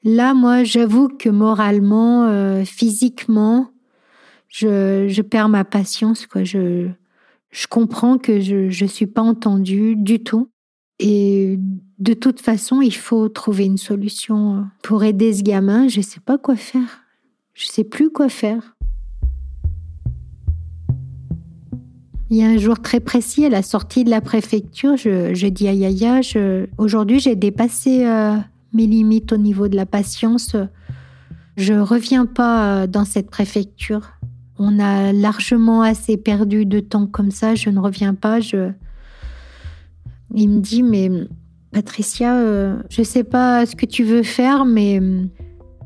[0.02, 3.70] Là, moi, j'avoue que moralement, euh, physiquement,
[4.48, 6.24] je, je, perds ma patience.
[6.26, 6.44] Quoi.
[6.44, 6.88] Je,
[7.50, 10.48] je comprends que je ne suis pas entendue du tout.
[11.00, 11.58] Et
[11.98, 15.86] de toute façon, il faut trouver une solution pour aider ce gamin.
[15.86, 17.02] Je ne sais pas quoi faire.
[17.52, 18.73] Je ne sais plus quoi faire.
[22.34, 25.68] Il y a un jour très précis, à la sortie de la préfecture, je, dis
[25.68, 26.18] à Yaya,
[26.78, 28.34] aujourd'hui j'ai dépassé euh,
[28.72, 30.56] mes limites au niveau de la patience.
[31.56, 34.10] Je reviens pas euh, dans cette préfecture.
[34.58, 38.40] On a largement assez perdu de temps comme ça, je ne reviens pas.
[40.34, 41.12] Il me dit, mais
[41.70, 45.00] Patricia, euh, je sais pas ce que tu veux faire, mais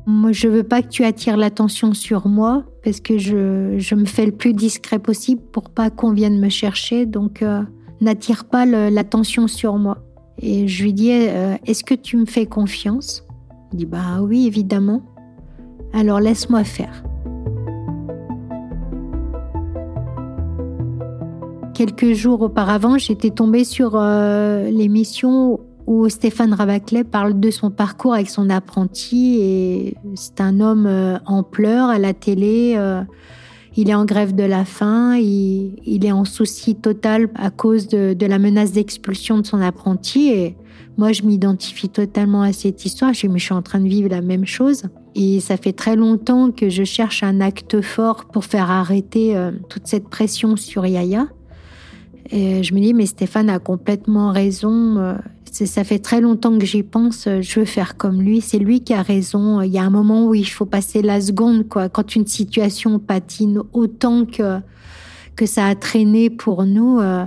[0.05, 4.05] moi, je veux pas que tu attires l'attention sur moi parce que je, je, me
[4.05, 7.05] fais le plus discret possible pour pas qu'on vienne me chercher.
[7.05, 7.61] Donc, euh,
[8.01, 9.99] n'attire pas l'attention sur moi.
[10.41, 13.25] Et je lui dis, euh, est-ce que tu me fais confiance?
[13.73, 15.01] Il dit, bah oui, évidemment.
[15.93, 17.03] Alors laisse-moi faire.
[21.73, 25.59] Quelques jours auparavant, j'étais tombée sur euh, l'émission
[25.89, 31.17] où Stéphane Rabaclet parle de son parcours avec son apprenti et c'est un homme euh,
[31.25, 32.75] en pleurs à la télé.
[32.77, 33.01] Euh,
[33.75, 38.15] il est en grève de la faim, il, est en souci total à cause de,
[38.23, 40.55] la menace d'expulsion de son apprenti et
[40.99, 43.15] moi je m'identifie totalement à cette histoire.
[43.15, 44.83] Je, je suis en train de vivre la même chose
[45.15, 49.51] et ça fait très longtemps que je cherche un acte fort pour faire arrêter euh,
[49.69, 51.25] toute cette pression sur Yaya.
[52.31, 55.17] Et je me dis, mais Stéphane a complètement raison
[55.65, 57.27] Ça fait très longtemps que j'y pense.
[57.27, 58.41] Je veux faire comme lui.
[58.41, 59.61] C'est lui qui a raison.
[59.61, 61.89] Il y a un moment où il faut passer la seconde, quoi.
[61.89, 64.59] Quand une situation patine autant que,
[65.35, 67.25] que ça a traîné pour nous, euh,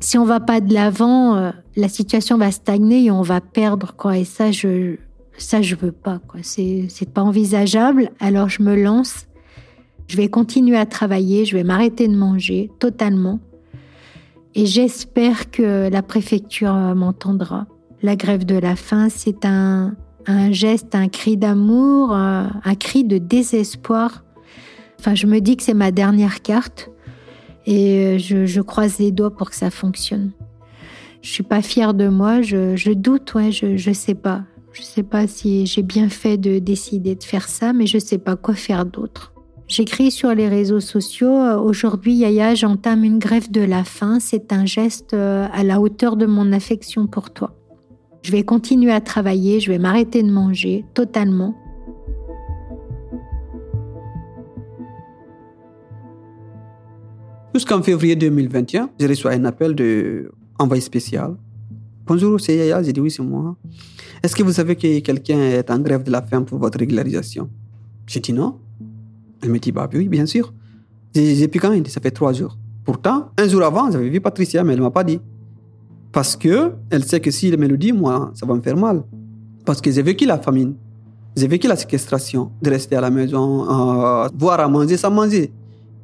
[0.00, 3.94] si on va pas de l'avant, euh, la situation va stagner et on va perdre,
[3.96, 4.18] quoi.
[4.18, 4.96] Et ça, je,
[5.36, 6.40] ça, je veux pas, quoi.
[6.42, 8.10] C'est pas envisageable.
[8.20, 9.26] Alors, je me lance.
[10.08, 11.44] Je vais continuer à travailler.
[11.44, 13.40] Je vais m'arrêter de manger totalement
[14.58, 17.68] et j'espère que la préfecture m'entendra.
[18.02, 19.94] La grève de la faim, c'est un,
[20.50, 24.24] geste, un cri d'amour, un, cri de désespoir.
[24.98, 26.90] Enfin, je me dis que c'est ma dernière carte
[27.66, 30.32] et je, croise les doigts pour que ça fonctionne.
[31.22, 34.42] Je suis pas fière de moi, je, doute, ouais, je, je sais pas.
[34.72, 38.18] Je sais pas si j'ai bien fait de décider de faire ça, mais je sais
[38.18, 39.32] pas quoi faire d'autre.
[39.68, 44.50] J'écris sur les réseaux sociaux, euh, aujourd'hui Yaya, j'entame une grève de la faim, c'est
[44.50, 47.54] un geste euh, à la hauteur de mon affection pour toi.
[48.22, 51.54] Je vais continuer à travailler, je vais m'arrêter de manger totalement.
[57.54, 61.36] Jusqu'en février 2021, j'ai reçu un appel de envoyé spécial.
[62.06, 62.82] Bonjour, c'est Yaya.
[62.82, 63.54] J'ai dit oui, c'est moi.
[64.22, 67.50] Est-ce que vous savez que quelqu'un est en grève de la faim pour votre régularisation?
[68.06, 68.58] J'ai dit non.
[69.42, 70.52] Elle me dit, bah oui, bien sûr.
[71.14, 72.56] J'ai plus quand même, ça fait trois jours.
[72.84, 75.20] Pourtant, un jour avant, j'avais vu Patricia, mais elle m'a pas dit.
[76.12, 78.76] Parce que elle sait que si elle me le dit, moi, ça va me faire
[78.76, 79.02] mal.
[79.64, 80.74] Parce que j'ai vécu la famine.
[81.36, 85.52] J'ai vécu la séquestration, de rester à la maison, euh, voir à manger sans manger.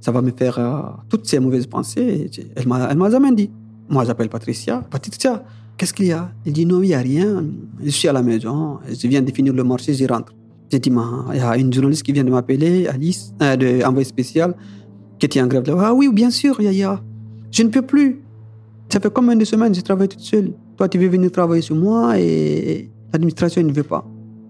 [0.01, 2.31] Ça va me faire euh, toutes ces mauvaises pensées.
[2.55, 3.51] Elle elle m'a jamais dit.
[3.89, 4.83] Moi, j'appelle Patricia.
[4.91, 5.43] Patricia,
[5.77, 6.31] qu'est-ce qu'il y a?
[6.47, 7.45] Elle dit non, il n'y a rien.
[7.83, 8.79] Je suis à la maison.
[8.89, 10.35] Je viens de finir le marché, j'y rentre.
[10.75, 14.05] J'ai dit, il y a une journaliste qui vient de m'appeler, Alice, euh, de envoyé
[14.05, 14.57] spécial,
[15.21, 15.73] qui était en grève.
[15.79, 17.01] Ah oui, bien sûr, Yaya.
[17.53, 18.25] Je ne peux plus.
[18.89, 21.63] Ça fait combien de semaines que je travaille toute seule Toi, tu veux venir travailler
[21.63, 24.05] sur moi et l'administration ne veut pas.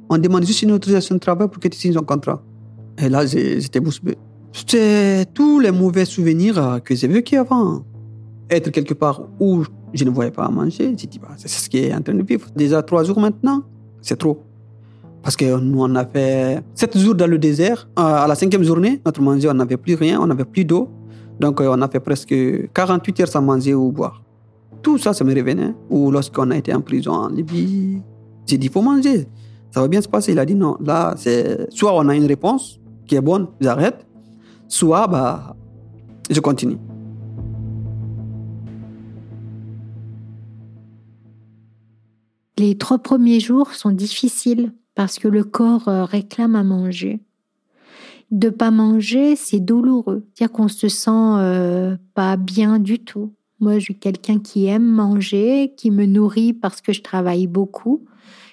[0.09, 2.43] On demande juste une autorisation de travail pour que tu signes un contrat.
[2.97, 4.17] Et là, j'étais bée.
[4.55, 7.85] C'est tous les mauvais souvenirs euh, que j'ai vécu avant.
[8.49, 11.69] Être quelque part où je ne voyais pas à manger, j'ai dit, bah, c'est ce
[11.69, 12.49] qui est en train de vivre.
[12.57, 13.63] Déjà trois jours maintenant,
[14.01, 14.43] c'est trop.
[15.25, 17.89] Parce que nous, on a fait sept jours dans le désert.
[17.99, 20.91] Euh, à la cinquième journée, notre manger, on n'avait plus rien, on n'avait plus d'eau.
[21.41, 22.35] Donc, euh, on a fait presque
[22.75, 24.23] 48 heures sans manger ou boire.
[24.83, 25.75] Tout ça, ça me revenait.
[25.89, 28.03] Ou lorsqu'on a été en prison en Libye,
[28.47, 29.27] j'ai dit, il faut manger.
[29.71, 30.33] Ça va bien se passer.
[30.33, 34.07] Il a dit, non, là, c'est soit on a une réponse qui est bonne, j'arrête,
[34.69, 35.57] soit, bah,
[36.31, 36.77] je continue.
[42.59, 47.21] Les trois premiers jours sont difficiles parce que le corps euh, réclame à manger.
[48.31, 53.33] De pas manger, c'est douloureux, c'est-à-dire qu'on se sent euh, pas bien du tout.
[53.61, 58.05] Moi, je suis quelqu'un qui aime manger, qui me nourrit parce que je travaille beaucoup,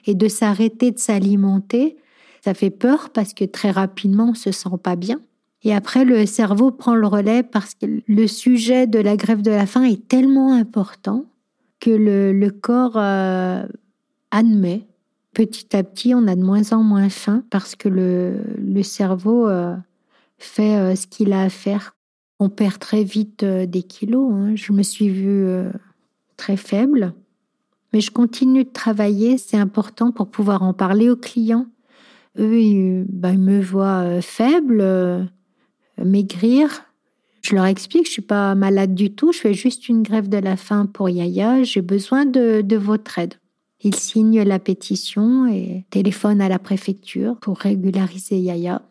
[0.05, 1.97] et de s'arrêter de s'alimenter,
[2.43, 5.19] ça fait peur parce que très rapidement, on se sent pas bien.
[5.63, 9.51] Et après, le cerveau prend le relais parce que le sujet de la grève de
[9.51, 11.25] la faim est tellement important
[11.79, 13.63] que le, corps euh,
[14.31, 14.87] admet
[15.33, 19.75] petit à petit, on a de moins en moins faim parce que le, cerveau euh,
[20.37, 21.95] fait euh, ce qu'il a à faire.
[22.39, 24.31] On perd très vite euh, des kilos.
[24.33, 24.55] Hein.
[24.55, 25.47] Je me suis vue
[26.37, 27.13] très faible,
[27.93, 29.37] mais je continue de travailler.
[29.37, 31.67] C'est important pour pouvoir en parler aux clients.
[32.39, 35.29] Eux, ils, ben, me voient faible,
[35.97, 36.85] maigrir.
[37.41, 39.31] Je leur explique, je suis pas malade du tout.
[39.33, 41.63] Je fais juste une grève de la faim pour Yaya.
[41.63, 43.40] J'ai besoin de votre aide.
[43.83, 48.81] Ils signent la pétition et téléphonent à la préfecture pour régulariser Yaya.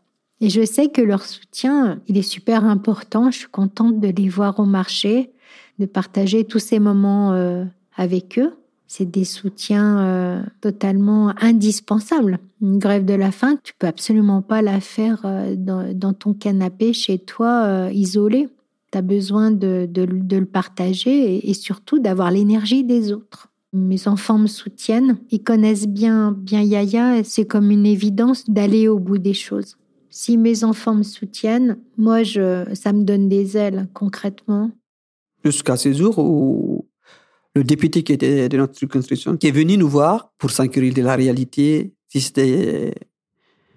[0.41, 3.31] Et je sais que leur soutien, il est super important.
[3.31, 5.31] Je suis contente de les voir au marché,
[5.79, 7.65] de partager tous ces moments euh,
[7.97, 8.55] avec eux.
[8.87, 12.39] C'est des soutiens euh, totalement indispensables.
[12.61, 16.93] Une grève de la faim, tu peux absolument pas la faire euh, dans, ton canapé
[16.95, 18.49] chez toi, isolé.
[18.93, 23.51] Tu as besoin de, le partager et surtout d'avoir l'énergie des autres.
[23.73, 28.99] Mes enfants me soutiennent, ils connaissent bien, bien Yaya, c'est comme une évidence d'aller au
[28.99, 29.77] bout des choses.
[30.09, 34.73] Si mes enfants me soutiennent, moi, je, ça me donne des ailes concrètement.
[35.45, 36.89] Jusqu'à ce jour où
[37.55, 41.07] le député qui était de notre circonscription, qui est venu nous voir pour s'inquiéter de
[41.07, 42.93] la réalité, si c'était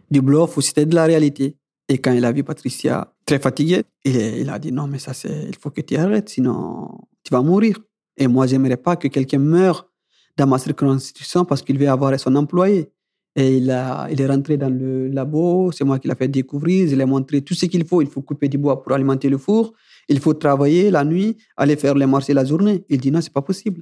[0.09, 1.55] du bluff ou si c'était de la réalité.
[1.87, 5.13] Et quand il a vu Patricia très fatiguée, il, il a dit non, mais ça,
[5.13, 6.89] c'est, il faut que tu arrêtes, sinon
[7.23, 7.77] tu vas mourir.
[8.17, 9.89] Et moi, j'aimerais pas que quelqu'un meure
[10.37, 12.91] dans ma circonscription parce qu'il veut avoir son employé.
[13.35, 16.87] Et il, a, il est rentré dans le labo, c'est moi qui l'ai fait découvrir,
[16.87, 18.01] je lui ai montré tout ce qu'il faut.
[18.01, 19.73] Il faut couper du bois pour alimenter le four,
[20.07, 22.85] il faut travailler la nuit, aller faire les marchés la journée.
[22.89, 23.81] Il dit non, c'est pas possible.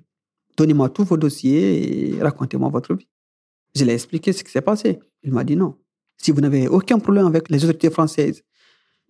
[0.55, 3.09] Donnez-moi tous vos dossiers et racontez-moi votre vie.
[3.75, 4.99] Je l'ai expliqué ce qui s'est passé.
[5.21, 5.75] Il m'a dit non.
[6.17, 8.43] Si vous n'avez aucun problème avec les autorités françaises,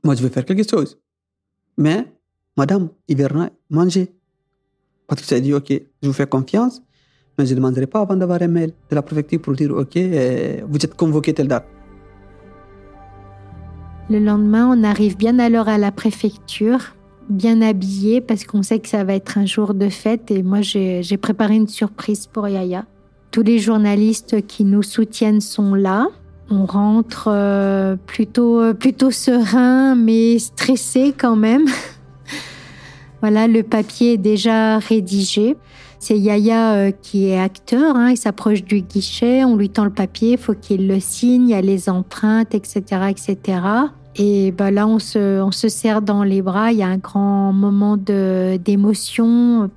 [0.03, 0.99] moi je vais faire quelque chose.
[1.77, 2.05] Mais,
[2.57, 4.11] madame, il verra manger.
[5.11, 6.81] Patricia a dit ok, je vous fais confiance,
[7.37, 9.97] mais je ne demanderai pas avant d'avoir un mail de la préfecture pour dire ok,
[9.97, 11.67] euh, vous êtes convoqué telle date.
[14.09, 16.95] Le lendemain, on arrive bien à l'heure à la préfecture,
[17.27, 20.61] bien habillé parce qu'on sait que ça va être un jour de fête et moi
[20.61, 22.85] j'ai préparé une surprise pour Yaya.
[23.31, 26.07] Tous les journalistes qui nous soutiennent sont là.
[26.49, 31.65] On rentre euh, plutôt, euh, plutôt serein mais stressé quand même.
[33.21, 35.55] voilà, le papier est déjà rédigé.
[35.99, 39.91] C'est Yaya euh, qui est acteur, hein, il s'approche du guichet, on lui tend le
[39.91, 43.61] papier, faut qu'il le signe, il y a les empreintes, etc., etc.
[44.15, 46.71] Et ben là, on se, on se serre dans les bras.
[46.71, 49.69] Il y a un grand moment d'émotion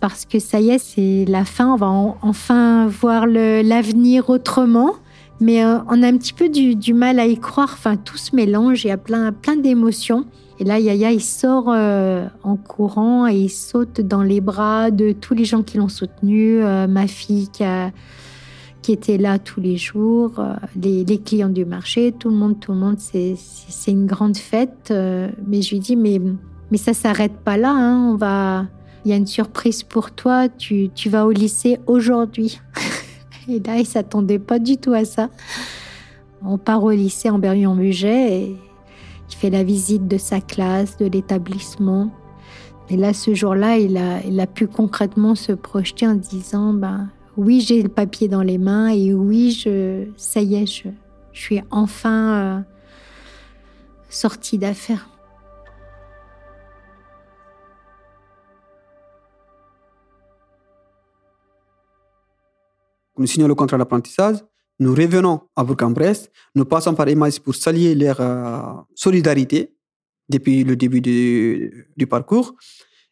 [0.00, 1.72] parce que ça y est, c'est la fin.
[1.72, 1.86] On va
[2.22, 4.94] enfin voir l'avenir autrement.
[5.40, 7.70] Mais euh, on a un petit peu du, mal à y croire.
[7.72, 8.84] Enfin, tout se mélange.
[8.84, 10.24] Il y a plein, plein d'émotions.
[10.58, 15.12] Et là, Yaya, il sort euh, en courant et il saute dans les bras de
[15.12, 16.62] tous les gens qui l'ont soutenu.
[16.62, 22.28] Euh, ma fille qui étaient là tous les jours, euh, les, clients du marché, tout
[22.28, 23.36] le monde, tout le monde, c'est
[23.88, 24.92] une grande fête.
[25.46, 26.20] Mais je lui dis, mais,
[26.70, 28.66] mais ça s'arrête pas là, hein, on va,
[29.04, 32.60] il y a une surprise pour toi, tu, tu vas au lycée aujourd'hui.
[33.48, 35.28] et là, il s'attendait pas du tout à ça.
[36.44, 38.71] On part au lycée en Berrion-Muget et il
[39.42, 42.12] fait la visite de sa classe, de l'établissement.
[42.88, 47.10] Et là, ce jour-là, il a, il a pu concrètement se projeter en disant, ben,
[47.36, 50.90] oui, j'ai le papier dans les mains et oui, je, ça y est, je,
[51.32, 52.60] suis enfin euh,
[54.10, 55.08] sortie d'affaires.
[63.18, 64.36] Nous signons le contrat d'apprentissage,
[64.78, 69.74] nous revenons à Bourg-en-Bresse, nous passons par Emmaüs pour saluer leur euh, solidarité
[70.28, 72.54] depuis le début du parcours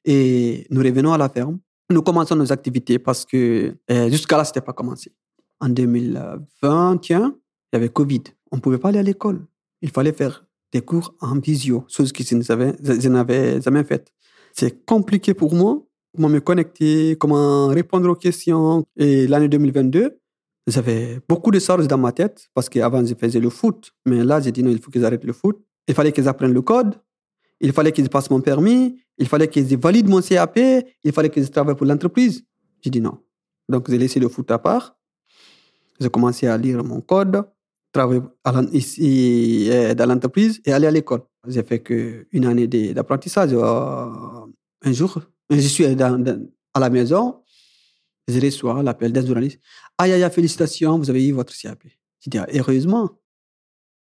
[0.05, 1.59] et nous revenons à la ferme
[1.91, 5.13] nous commençons nos activités parce que euh, jusqu'à là, c'était pas commencé.
[5.61, 7.35] En 2021,
[7.73, 8.23] il y avait Covid.
[8.53, 9.45] On ne pouvait pas aller à l'école.
[9.83, 14.13] Il fallait faire des cours en visio, chose que je n'avais jamais faite.
[14.53, 15.83] C'est compliqué pour moi,
[16.15, 18.85] comment me connecter, comment répondre aux questions.
[18.97, 20.19] Et l'année 2022,
[20.67, 23.93] j'avais beaucoup de choses dans ma tête parce qu'avant, je faisais le foot.
[24.07, 25.59] Mais là, j'ai dit non, il faut que j'arrête le foot.
[25.89, 26.95] Il fallait qu'ils apprennent le code.
[27.61, 29.01] Il fallait qu'ils passent mon permis.
[29.21, 30.59] Il fallait qu'ils valident mon CAP,
[31.05, 32.43] il fallait qu'ils travaillent pour l'entreprise.
[32.81, 33.19] J'ai dit non.
[33.69, 34.97] Donc, j'ai laissé le foot à part.
[36.01, 37.45] J'ai commencé à lire mon code,
[37.93, 38.23] travailler
[38.73, 41.21] ici euh, dans l'entreprise et aller à l'école.
[41.47, 43.51] J'ai fait qu'une année d'apprentissage.
[43.53, 44.07] Euh,
[44.83, 47.43] un jour, je suis à la maison,
[48.31, 49.61] je reçois l'appel d'un journaliste.
[49.99, 51.85] Aïe, aïe, félicitations, vous avez eu votre CAP.
[52.21, 53.11] J'ai dit, ah, heureusement.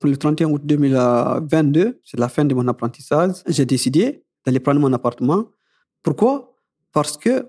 [0.03, 4.91] Le 31 août 2022, c'est la fin de mon apprentissage, j'ai décidé d'aller prendre mon
[4.91, 5.45] appartement.
[6.01, 6.57] Pourquoi?
[6.91, 7.47] Parce que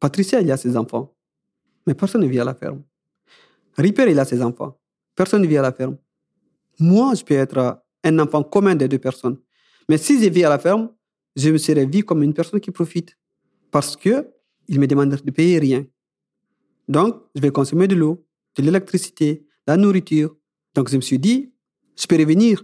[0.00, 1.14] Patricia, il a ses enfants.
[1.86, 2.82] Mais personne ne vit à la ferme.
[3.76, 4.76] Ripper, il a ses enfants.
[5.14, 5.96] Personne ne vit à la ferme.
[6.80, 9.38] Moi, je peux être un enfant commun des deux personnes.
[9.88, 10.90] Mais si je vis à la ferme,
[11.36, 13.16] je me serais vu comme une personne qui profite.
[13.70, 14.28] Parce que
[14.68, 15.84] il me demande de payer rien.
[16.88, 18.24] Donc, je vais consommer de l'eau,
[18.56, 20.36] de l'électricité, de la nourriture.
[20.74, 21.52] Donc, je me suis dit,
[21.96, 22.62] je peux revenir.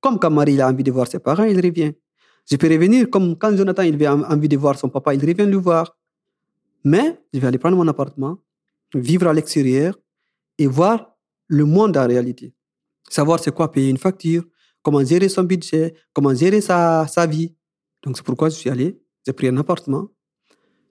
[0.00, 1.94] Comme quand Marie a envie de voir ses parents, il revient.
[2.50, 5.50] Je peux revenir comme quand Jonathan il a envie de voir son papa, il revient
[5.50, 5.96] le voir.
[6.84, 8.38] Mais je vais aller prendre mon appartement,
[8.94, 9.98] vivre à l'extérieur
[10.58, 11.16] et voir
[11.46, 12.54] le monde en réalité.
[13.08, 14.44] Savoir c'est quoi payer une facture,
[14.82, 17.54] comment gérer son budget, comment gérer sa, sa vie.
[18.02, 20.08] Donc c'est pourquoi je suis allé, j'ai pris un appartement,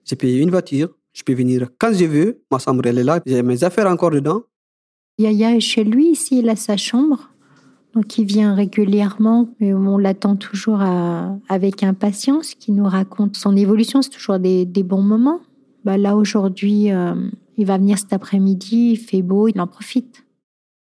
[0.04, 3.20] j'ai payé une voiture, je peux venir quand je veux, ma chambre elle est là,
[3.24, 4.42] j'ai mes affaires encore dedans.
[5.18, 7.30] Yaya est chez lui ici, il a sa chambre.
[7.94, 10.82] Donc il vient régulièrement, mais on l'attend toujours
[11.48, 14.02] avec impatience, qui nous raconte son évolution.
[14.02, 15.40] C'est toujours des, bons moments.
[15.84, 17.14] Bah, là aujourd'hui, euh,
[17.56, 20.24] il va venir cet après-midi, il fait beau, il en profite.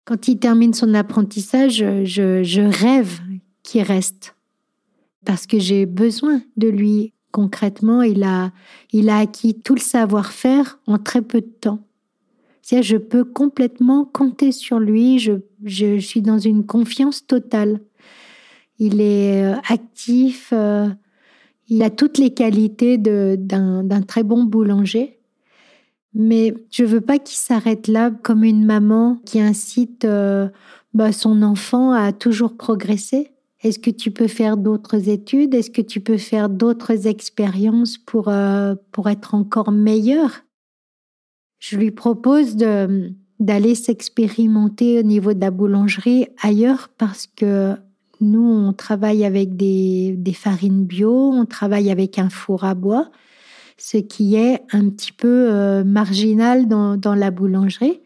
[0.04, 3.22] Quand il termine son apprentissage, je, je rêve
[3.64, 4.36] qu'il reste
[5.26, 7.14] parce que j'ai besoin de lui.
[7.38, 8.52] Concrètement, il a,
[8.92, 11.88] il a acquis tout le savoir-faire en très peu de temps
[12.82, 15.34] je peux complètement compter sur lui, je,
[15.64, 17.80] je, suis dans une confiance totale.
[18.80, 20.88] Il est euh, actif, euh,
[21.70, 25.20] il a toutes les qualités d'un très bon boulanger.
[26.14, 30.50] Mais je veux pas qu'il s'arrête là comme une maman qui incite euh,
[30.94, 33.32] bah, son enfant à toujours progresser.
[33.64, 35.56] Est-ce que tu peux faire d'autres études?
[35.56, 38.32] Est-ce que tu peux faire d'autres expériences pour,
[38.92, 40.44] pour être encore meilleur
[41.60, 47.76] Je lui propose de d'aller s'expérimenter au niveau de la boulangerie ailleurs parce que
[48.20, 53.12] nous, on travaille avec des, des, farines bio, on travaille avec un four à bois,
[53.78, 58.00] ce qui est un petit peu euh, marginal dans, dans, la boulangerie.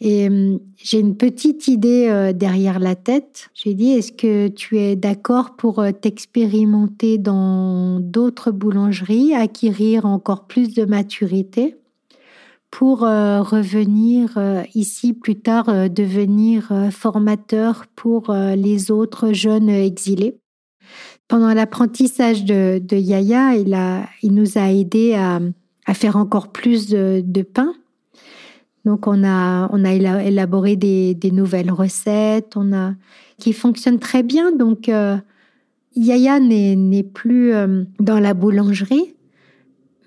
[0.00, 3.48] Et euh, j'ai une petite idée euh, derrière la tête.
[3.54, 10.74] J'ai dit, est-ce que tu es d'accord pour t'expérimenter dans d'autres boulangeries, acquérir encore plus
[10.74, 11.76] de maturité
[12.70, 20.38] pour euh, revenir euh, ici plus tard, euh, devenir formateur pour les autres jeunes exilés?
[21.28, 25.40] Pendant l'apprentissage de, Yaya, il, a, il nous a aidé à,
[25.94, 27.72] faire encore plus de, pain.
[28.86, 32.94] Donc on a, on a élaboré des, nouvelles recettes, on a
[33.38, 34.52] qui fonctionnent très bien.
[34.52, 34.90] Donc
[35.94, 37.52] Yaya n'est plus
[38.00, 39.16] dans la boulangerie,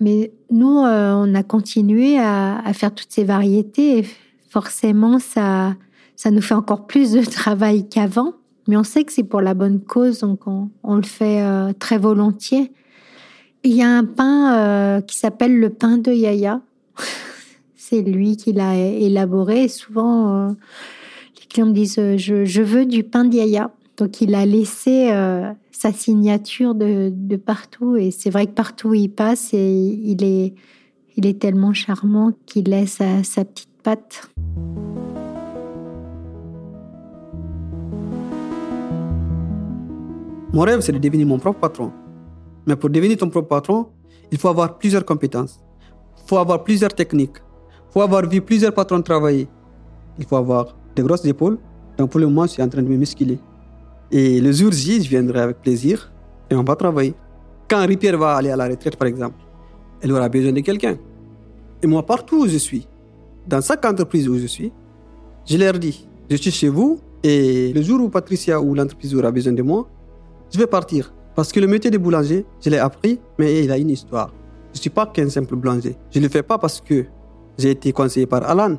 [0.00, 4.06] mais nous, euh, on a continué à, faire toutes ces variétés et
[4.48, 5.76] forcément, ça,
[6.16, 8.32] ça nous fait encore plus de travail qu'avant.
[8.66, 11.98] Mais on sait que c'est pour la bonne cause, donc on, le fait euh, très
[11.98, 12.72] volontiers.
[13.62, 16.62] Il y a un pain euh, qui s'appelle le pain de Yaya.
[17.90, 19.66] c'est lui qui l'a élaboré.
[19.66, 23.72] souvent, les clients me disent je, je, veux du pain de Yaya.
[23.96, 25.10] Donc il a laissé
[25.72, 27.96] sa signature de, partout.
[27.96, 29.72] Et c'est vrai que partout où il passe, et
[30.04, 30.54] il, est,
[31.16, 34.30] il est tellement charmant qu'il laisse sa, sa petite patte.
[40.52, 41.92] Mon rêve, c'est de devenir mon propre patron.
[42.66, 43.86] Mais pour devenir ton propre patron,
[44.30, 45.60] il faut avoir plusieurs compétences.
[46.18, 47.38] Il faut avoir plusieurs techniques.
[47.90, 49.48] Il faut avoir vu plusieurs patrons travailler.
[50.16, 51.58] Il faut avoir de grosses épaules.
[51.98, 53.40] Donc pour le moment, je suis en train de me musculer.
[54.12, 56.12] Et le jour J, je viendrai avec plaisir
[56.48, 57.14] et on va travailler.
[57.68, 59.36] Quand Ripierre va aller à la retraite, par exemple,
[60.00, 60.96] elle aura besoin de quelqu'un.
[61.82, 62.86] Et moi, partout où je suis,
[63.48, 64.72] dans chaque entreprise où je suis,
[65.46, 69.32] je leur dis, je suis chez vous et le jour où Patricia ou l'entreprise aura
[69.32, 69.88] besoin de moi,
[70.52, 71.12] je vais partir.
[71.34, 74.32] Parce que le métier de boulanger, je l'ai appris, mais il a une histoire.
[74.72, 75.96] Je ne suis pas qu'un simple boulanger.
[76.10, 77.04] Je ne le fais pas parce que
[77.60, 78.76] j'ai été conseillé par Alan.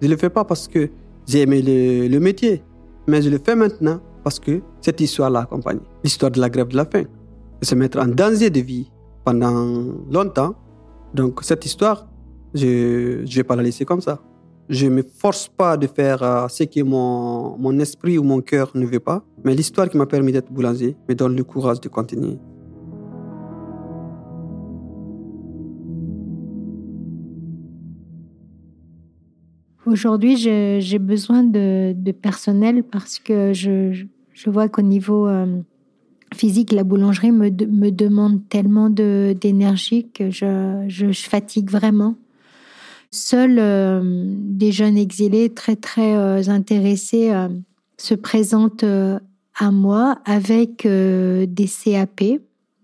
[0.00, 0.90] Je ne le fais pas parce que
[1.26, 2.62] j'ai aimé le, métier.
[3.06, 5.80] Mais je le fais maintenant parce que cette histoire l'a accompagné.
[6.02, 7.04] L'histoire de la grève de la faim.
[7.60, 8.90] De se mettre en danger de vie
[9.24, 10.54] pendant longtemps.
[11.14, 12.06] Donc cette histoire,
[12.54, 14.20] je ne vais pas la laisser comme ça.
[14.68, 18.40] Je ne me force pas de faire euh, ce que mon, mon esprit ou mon
[18.40, 19.22] cœur ne veut pas.
[19.44, 22.36] Mais l'histoire qui m'a permis d'être boulanger me donne le courage de continuer.
[29.86, 34.04] Aujourd'hui, j'ai besoin de, personnel parce que je,
[34.46, 35.60] vois qu'au niveau euh,
[36.34, 42.16] physique, la boulangerie me, demande tellement d'énergie que je, fatigue vraiment.
[43.12, 47.32] Seuls euh, des jeunes exilés très très euh, intéressés
[47.96, 52.24] se présentent à moi avec des CAP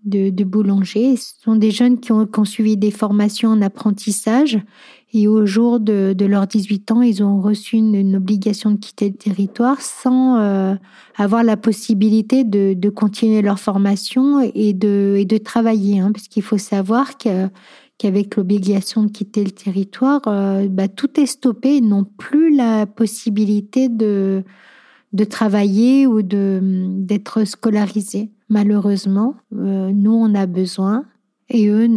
[0.05, 1.17] de, de boulanger.
[1.17, 4.57] Ce sont des jeunes qui ont suivi des formations en apprentissage
[5.15, 9.09] et au jour de, de leurs 18 ans, ils ont reçu une, obligation de quitter
[9.09, 10.73] le territoire sans euh,
[11.15, 15.99] avoir la possibilité de, continuer leur formation et de, travailler.
[15.99, 21.27] Hein, parce qu'il faut savoir qu'avec l'obligation de quitter le territoire, euh, bah, tout est
[21.27, 21.77] stoppé.
[21.77, 24.43] Ils n'ont plus la possibilité de,
[25.29, 28.31] travailler ou d'être scolarisés.
[28.49, 31.05] Malheureusement, euh, nous, on a besoin
[31.49, 31.87] et eux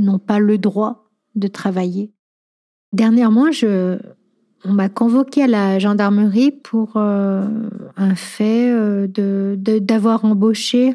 [0.00, 1.04] n'ont pas le droit
[1.36, 2.13] de travailler.
[2.94, 3.98] Dernièrement, je,
[4.64, 7.44] on m'a convoqué à la gendarmerie pour euh,
[7.96, 9.08] un fait euh,
[9.58, 10.94] d'avoir embauché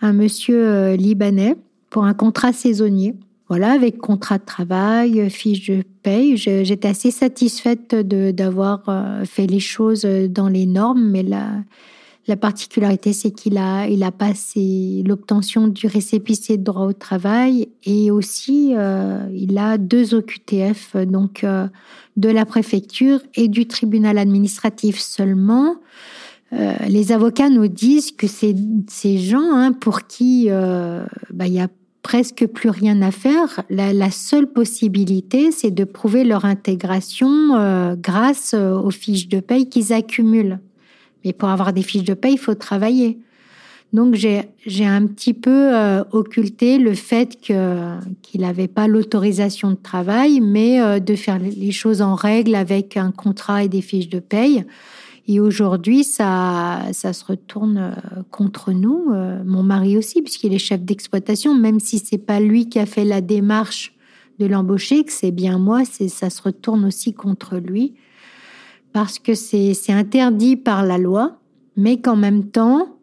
[0.00, 1.56] un monsieur euh, libanais
[1.90, 3.16] pour un contrat saisonnier.
[3.48, 6.36] Voilà, avec contrat de travail, fiche de paye.
[6.36, 8.84] J'étais assez satisfaite d'avoir
[9.24, 11.48] fait les choses dans les normes, mais là,
[12.28, 17.68] la particularité, c'est qu'il a, il a passé l'obtention du récépissé de droit au travail
[17.84, 21.66] et aussi euh, il a deux OQTF, donc euh,
[22.16, 25.76] de la préfecture et du tribunal administratif seulement.
[26.52, 31.68] Euh, les avocats nous disent que ces gens hein, pour qui bah, il y a
[32.02, 33.64] presque plus rien à faire.
[33.68, 39.92] La, la seule possibilité, c'est de prouver leur intégration grâce aux fiches de paye qu'ils
[39.92, 40.60] accumulent.
[41.24, 43.18] Mais pour avoir des fiches de paie, il faut travailler.
[43.92, 49.76] Donc j'ai un petit peu euh, occulté le fait que qu'il n'avait pas l'autorisation de
[49.76, 54.08] travail, mais euh, de faire les choses en règle avec un contrat et des fiches
[54.08, 54.64] de paye.
[55.28, 59.12] Et aujourd'hui, ça ça se retourne euh, contre nous.
[59.44, 63.04] mon mari aussi, puisqu'il est chef d'exploitation, même si c'est pas lui qui a fait
[63.04, 63.94] la démarche
[64.38, 67.92] de l'embaucher, que c'est bien moi, ça se retourne aussi contre lui
[68.92, 71.38] parce que c'est interdit par la loi,
[71.76, 72.98] mais qu'en même temps,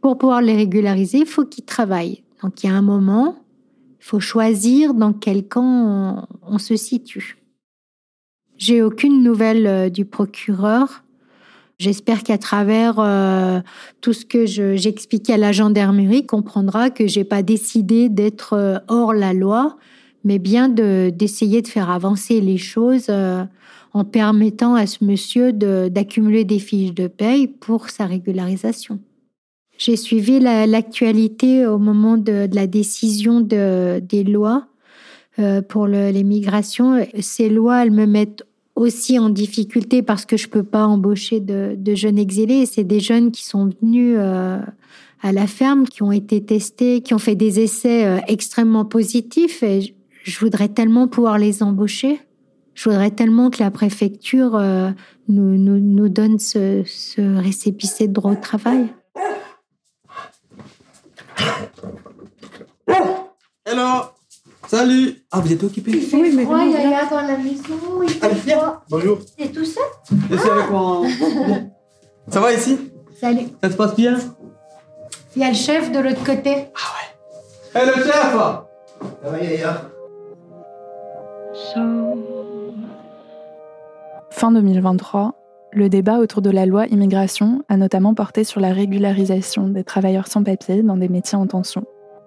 [0.00, 2.22] pour pouvoir les régulariser, il faut qu'ils travaillent.
[2.42, 3.36] Donc il y a un moment,
[4.00, 7.38] il faut choisir dans quel camp on, se situe.
[8.56, 11.04] J'ai aucune nouvelle euh, du procureur.
[11.78, 13.60] J'espère qu'à travers euh,
[14.02, 19.14] tout ce que j'expliquais à la gendarmerie, comprendra que j'ai pas décidé d'être euh, hors
[19.14, 19.78] la loi,
[20.24, 23.10] mais bien d'essayer de, faire avancer les choses
[23.92, 29.00] en permettant à ce monsieur d'accumuler des fiches de paye pour sa régularisation.
[29.78, 34.66] J'ai suivi l'actualité au moment de, la décision des lois
[35.38, 37.06] euh, pour l'immigration.
[37.20, 38.44] Ces lois, elles me mettent
[38.74, 42.66] aussi en difficulté parce que je peux pas embaucher de, jeunes exilés.
[42.66, 44.58] C'est des jeunes qui sont venus euh,
[45.22, 49.64] à la ferme, qui ont été testés, qui ont fait des essais euh, extrêmement positifs
[50.30, 52.20] je voudrais tellement pouvoir les embaucher.
[52.74, 54.90] Je voudrais tellement que la préfecture euh,
[55.28, 58.86] nous, nous, nous, donne ce, ce récépissé de droit au travail.
[63.66, 64.04] Hello
[64.68, 68.34] Salut Ah, vous êtes occupé Il fait oui, froid, Yaya, dans la maison, il fait
[68.34, 68.84] froid.
[68.88, 69.18] Bonjour.
[69.36, 69.82] T'es tout seul
[70.30, 71.02] Je suis avec moi.
[72.28, 72.78] Ça va ici?
[73.20, 73.48] Salut.
[73.62, 74.16] Ça se passe bien?
[75.34, 76.68] Il y a le chef de l'autre côté.
[76.76, 77.82] Ah ouais.
[77.82, 78.66] Hé, le chef Ça
[79.24, 79.89] va, Yaya?
[84.30, 85.34] Fin 2023,
[85.72, 90.26] le débat autour de la loi immigration a notamment porté sur la régularisation des travailleurs
[90.26, 91.84] sans papier dans des métiers en tension.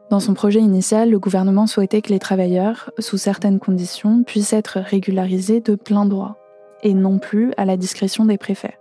[0.09, 4.79] Dans son projet initial, le gouvernement souhaitait que les travailleurs, sous certaines conditions, puissent être
[4.79, 6.37] régularisés de plein droit,
[6.83, 8.77] et non plus à la discrétion des préfets.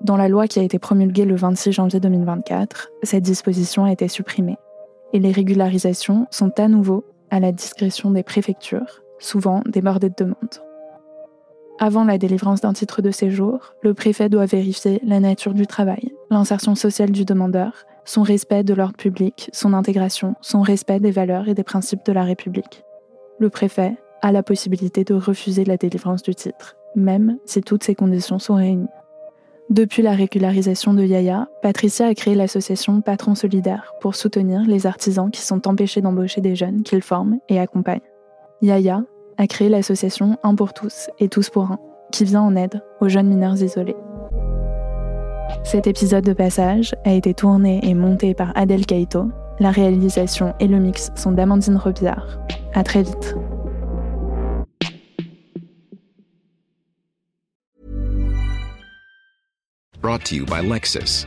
[0.00, 4.06] Dans la loi qui a été promulguée le 26 janvier 2024, cette disposition a été
[4.06, 4.58] supprimée,
[5.12, 10.62] et les régularisations sont à nouveau à la discrétion des préfectures, souvent débordées de demandes.
[11.80, 16.12] Avant la délivrance d'un titre de séjour, le préfet doit vérifier la nature du travail,
[16.28, 21.48] l'insertion sociale du demandeur, son respect de l'ordre public, son intégration, son respect des valeurs
[21.48, 22.82] et des principes de la République.
[23.38, 27.94] Le préfet a la possibilité de refuser la délivrance du titre, même si toutes ces
[27.94, 28.88] conditions sont réunies.
[29.70, 35.30] Depuis la régularisation de Yaya, Patricia a créé l'association Patron Solidaire pour soutenir les artisans
[35.30, 38.00] qui sont empêchés d'embaucher des jeunes qu'ils forment et accompagnent.
[38.60, 39.02] Yaya
[39.36, 41.78] a créé l'association Un pour tous et Tous pour un,
[42.10, 43.96] qui vient en aide aux jeunes mineurs isolés.
[45.62, 49.26] Cet épisode de passage a été tourné et monté par Adèle Kaito.
[49.60, 52.38] La réalisation et le mix sont d'Amandine Robillard.
[52.74, 53.36] À très vite.
[60.00, 61.26] Brought to you by Lexus.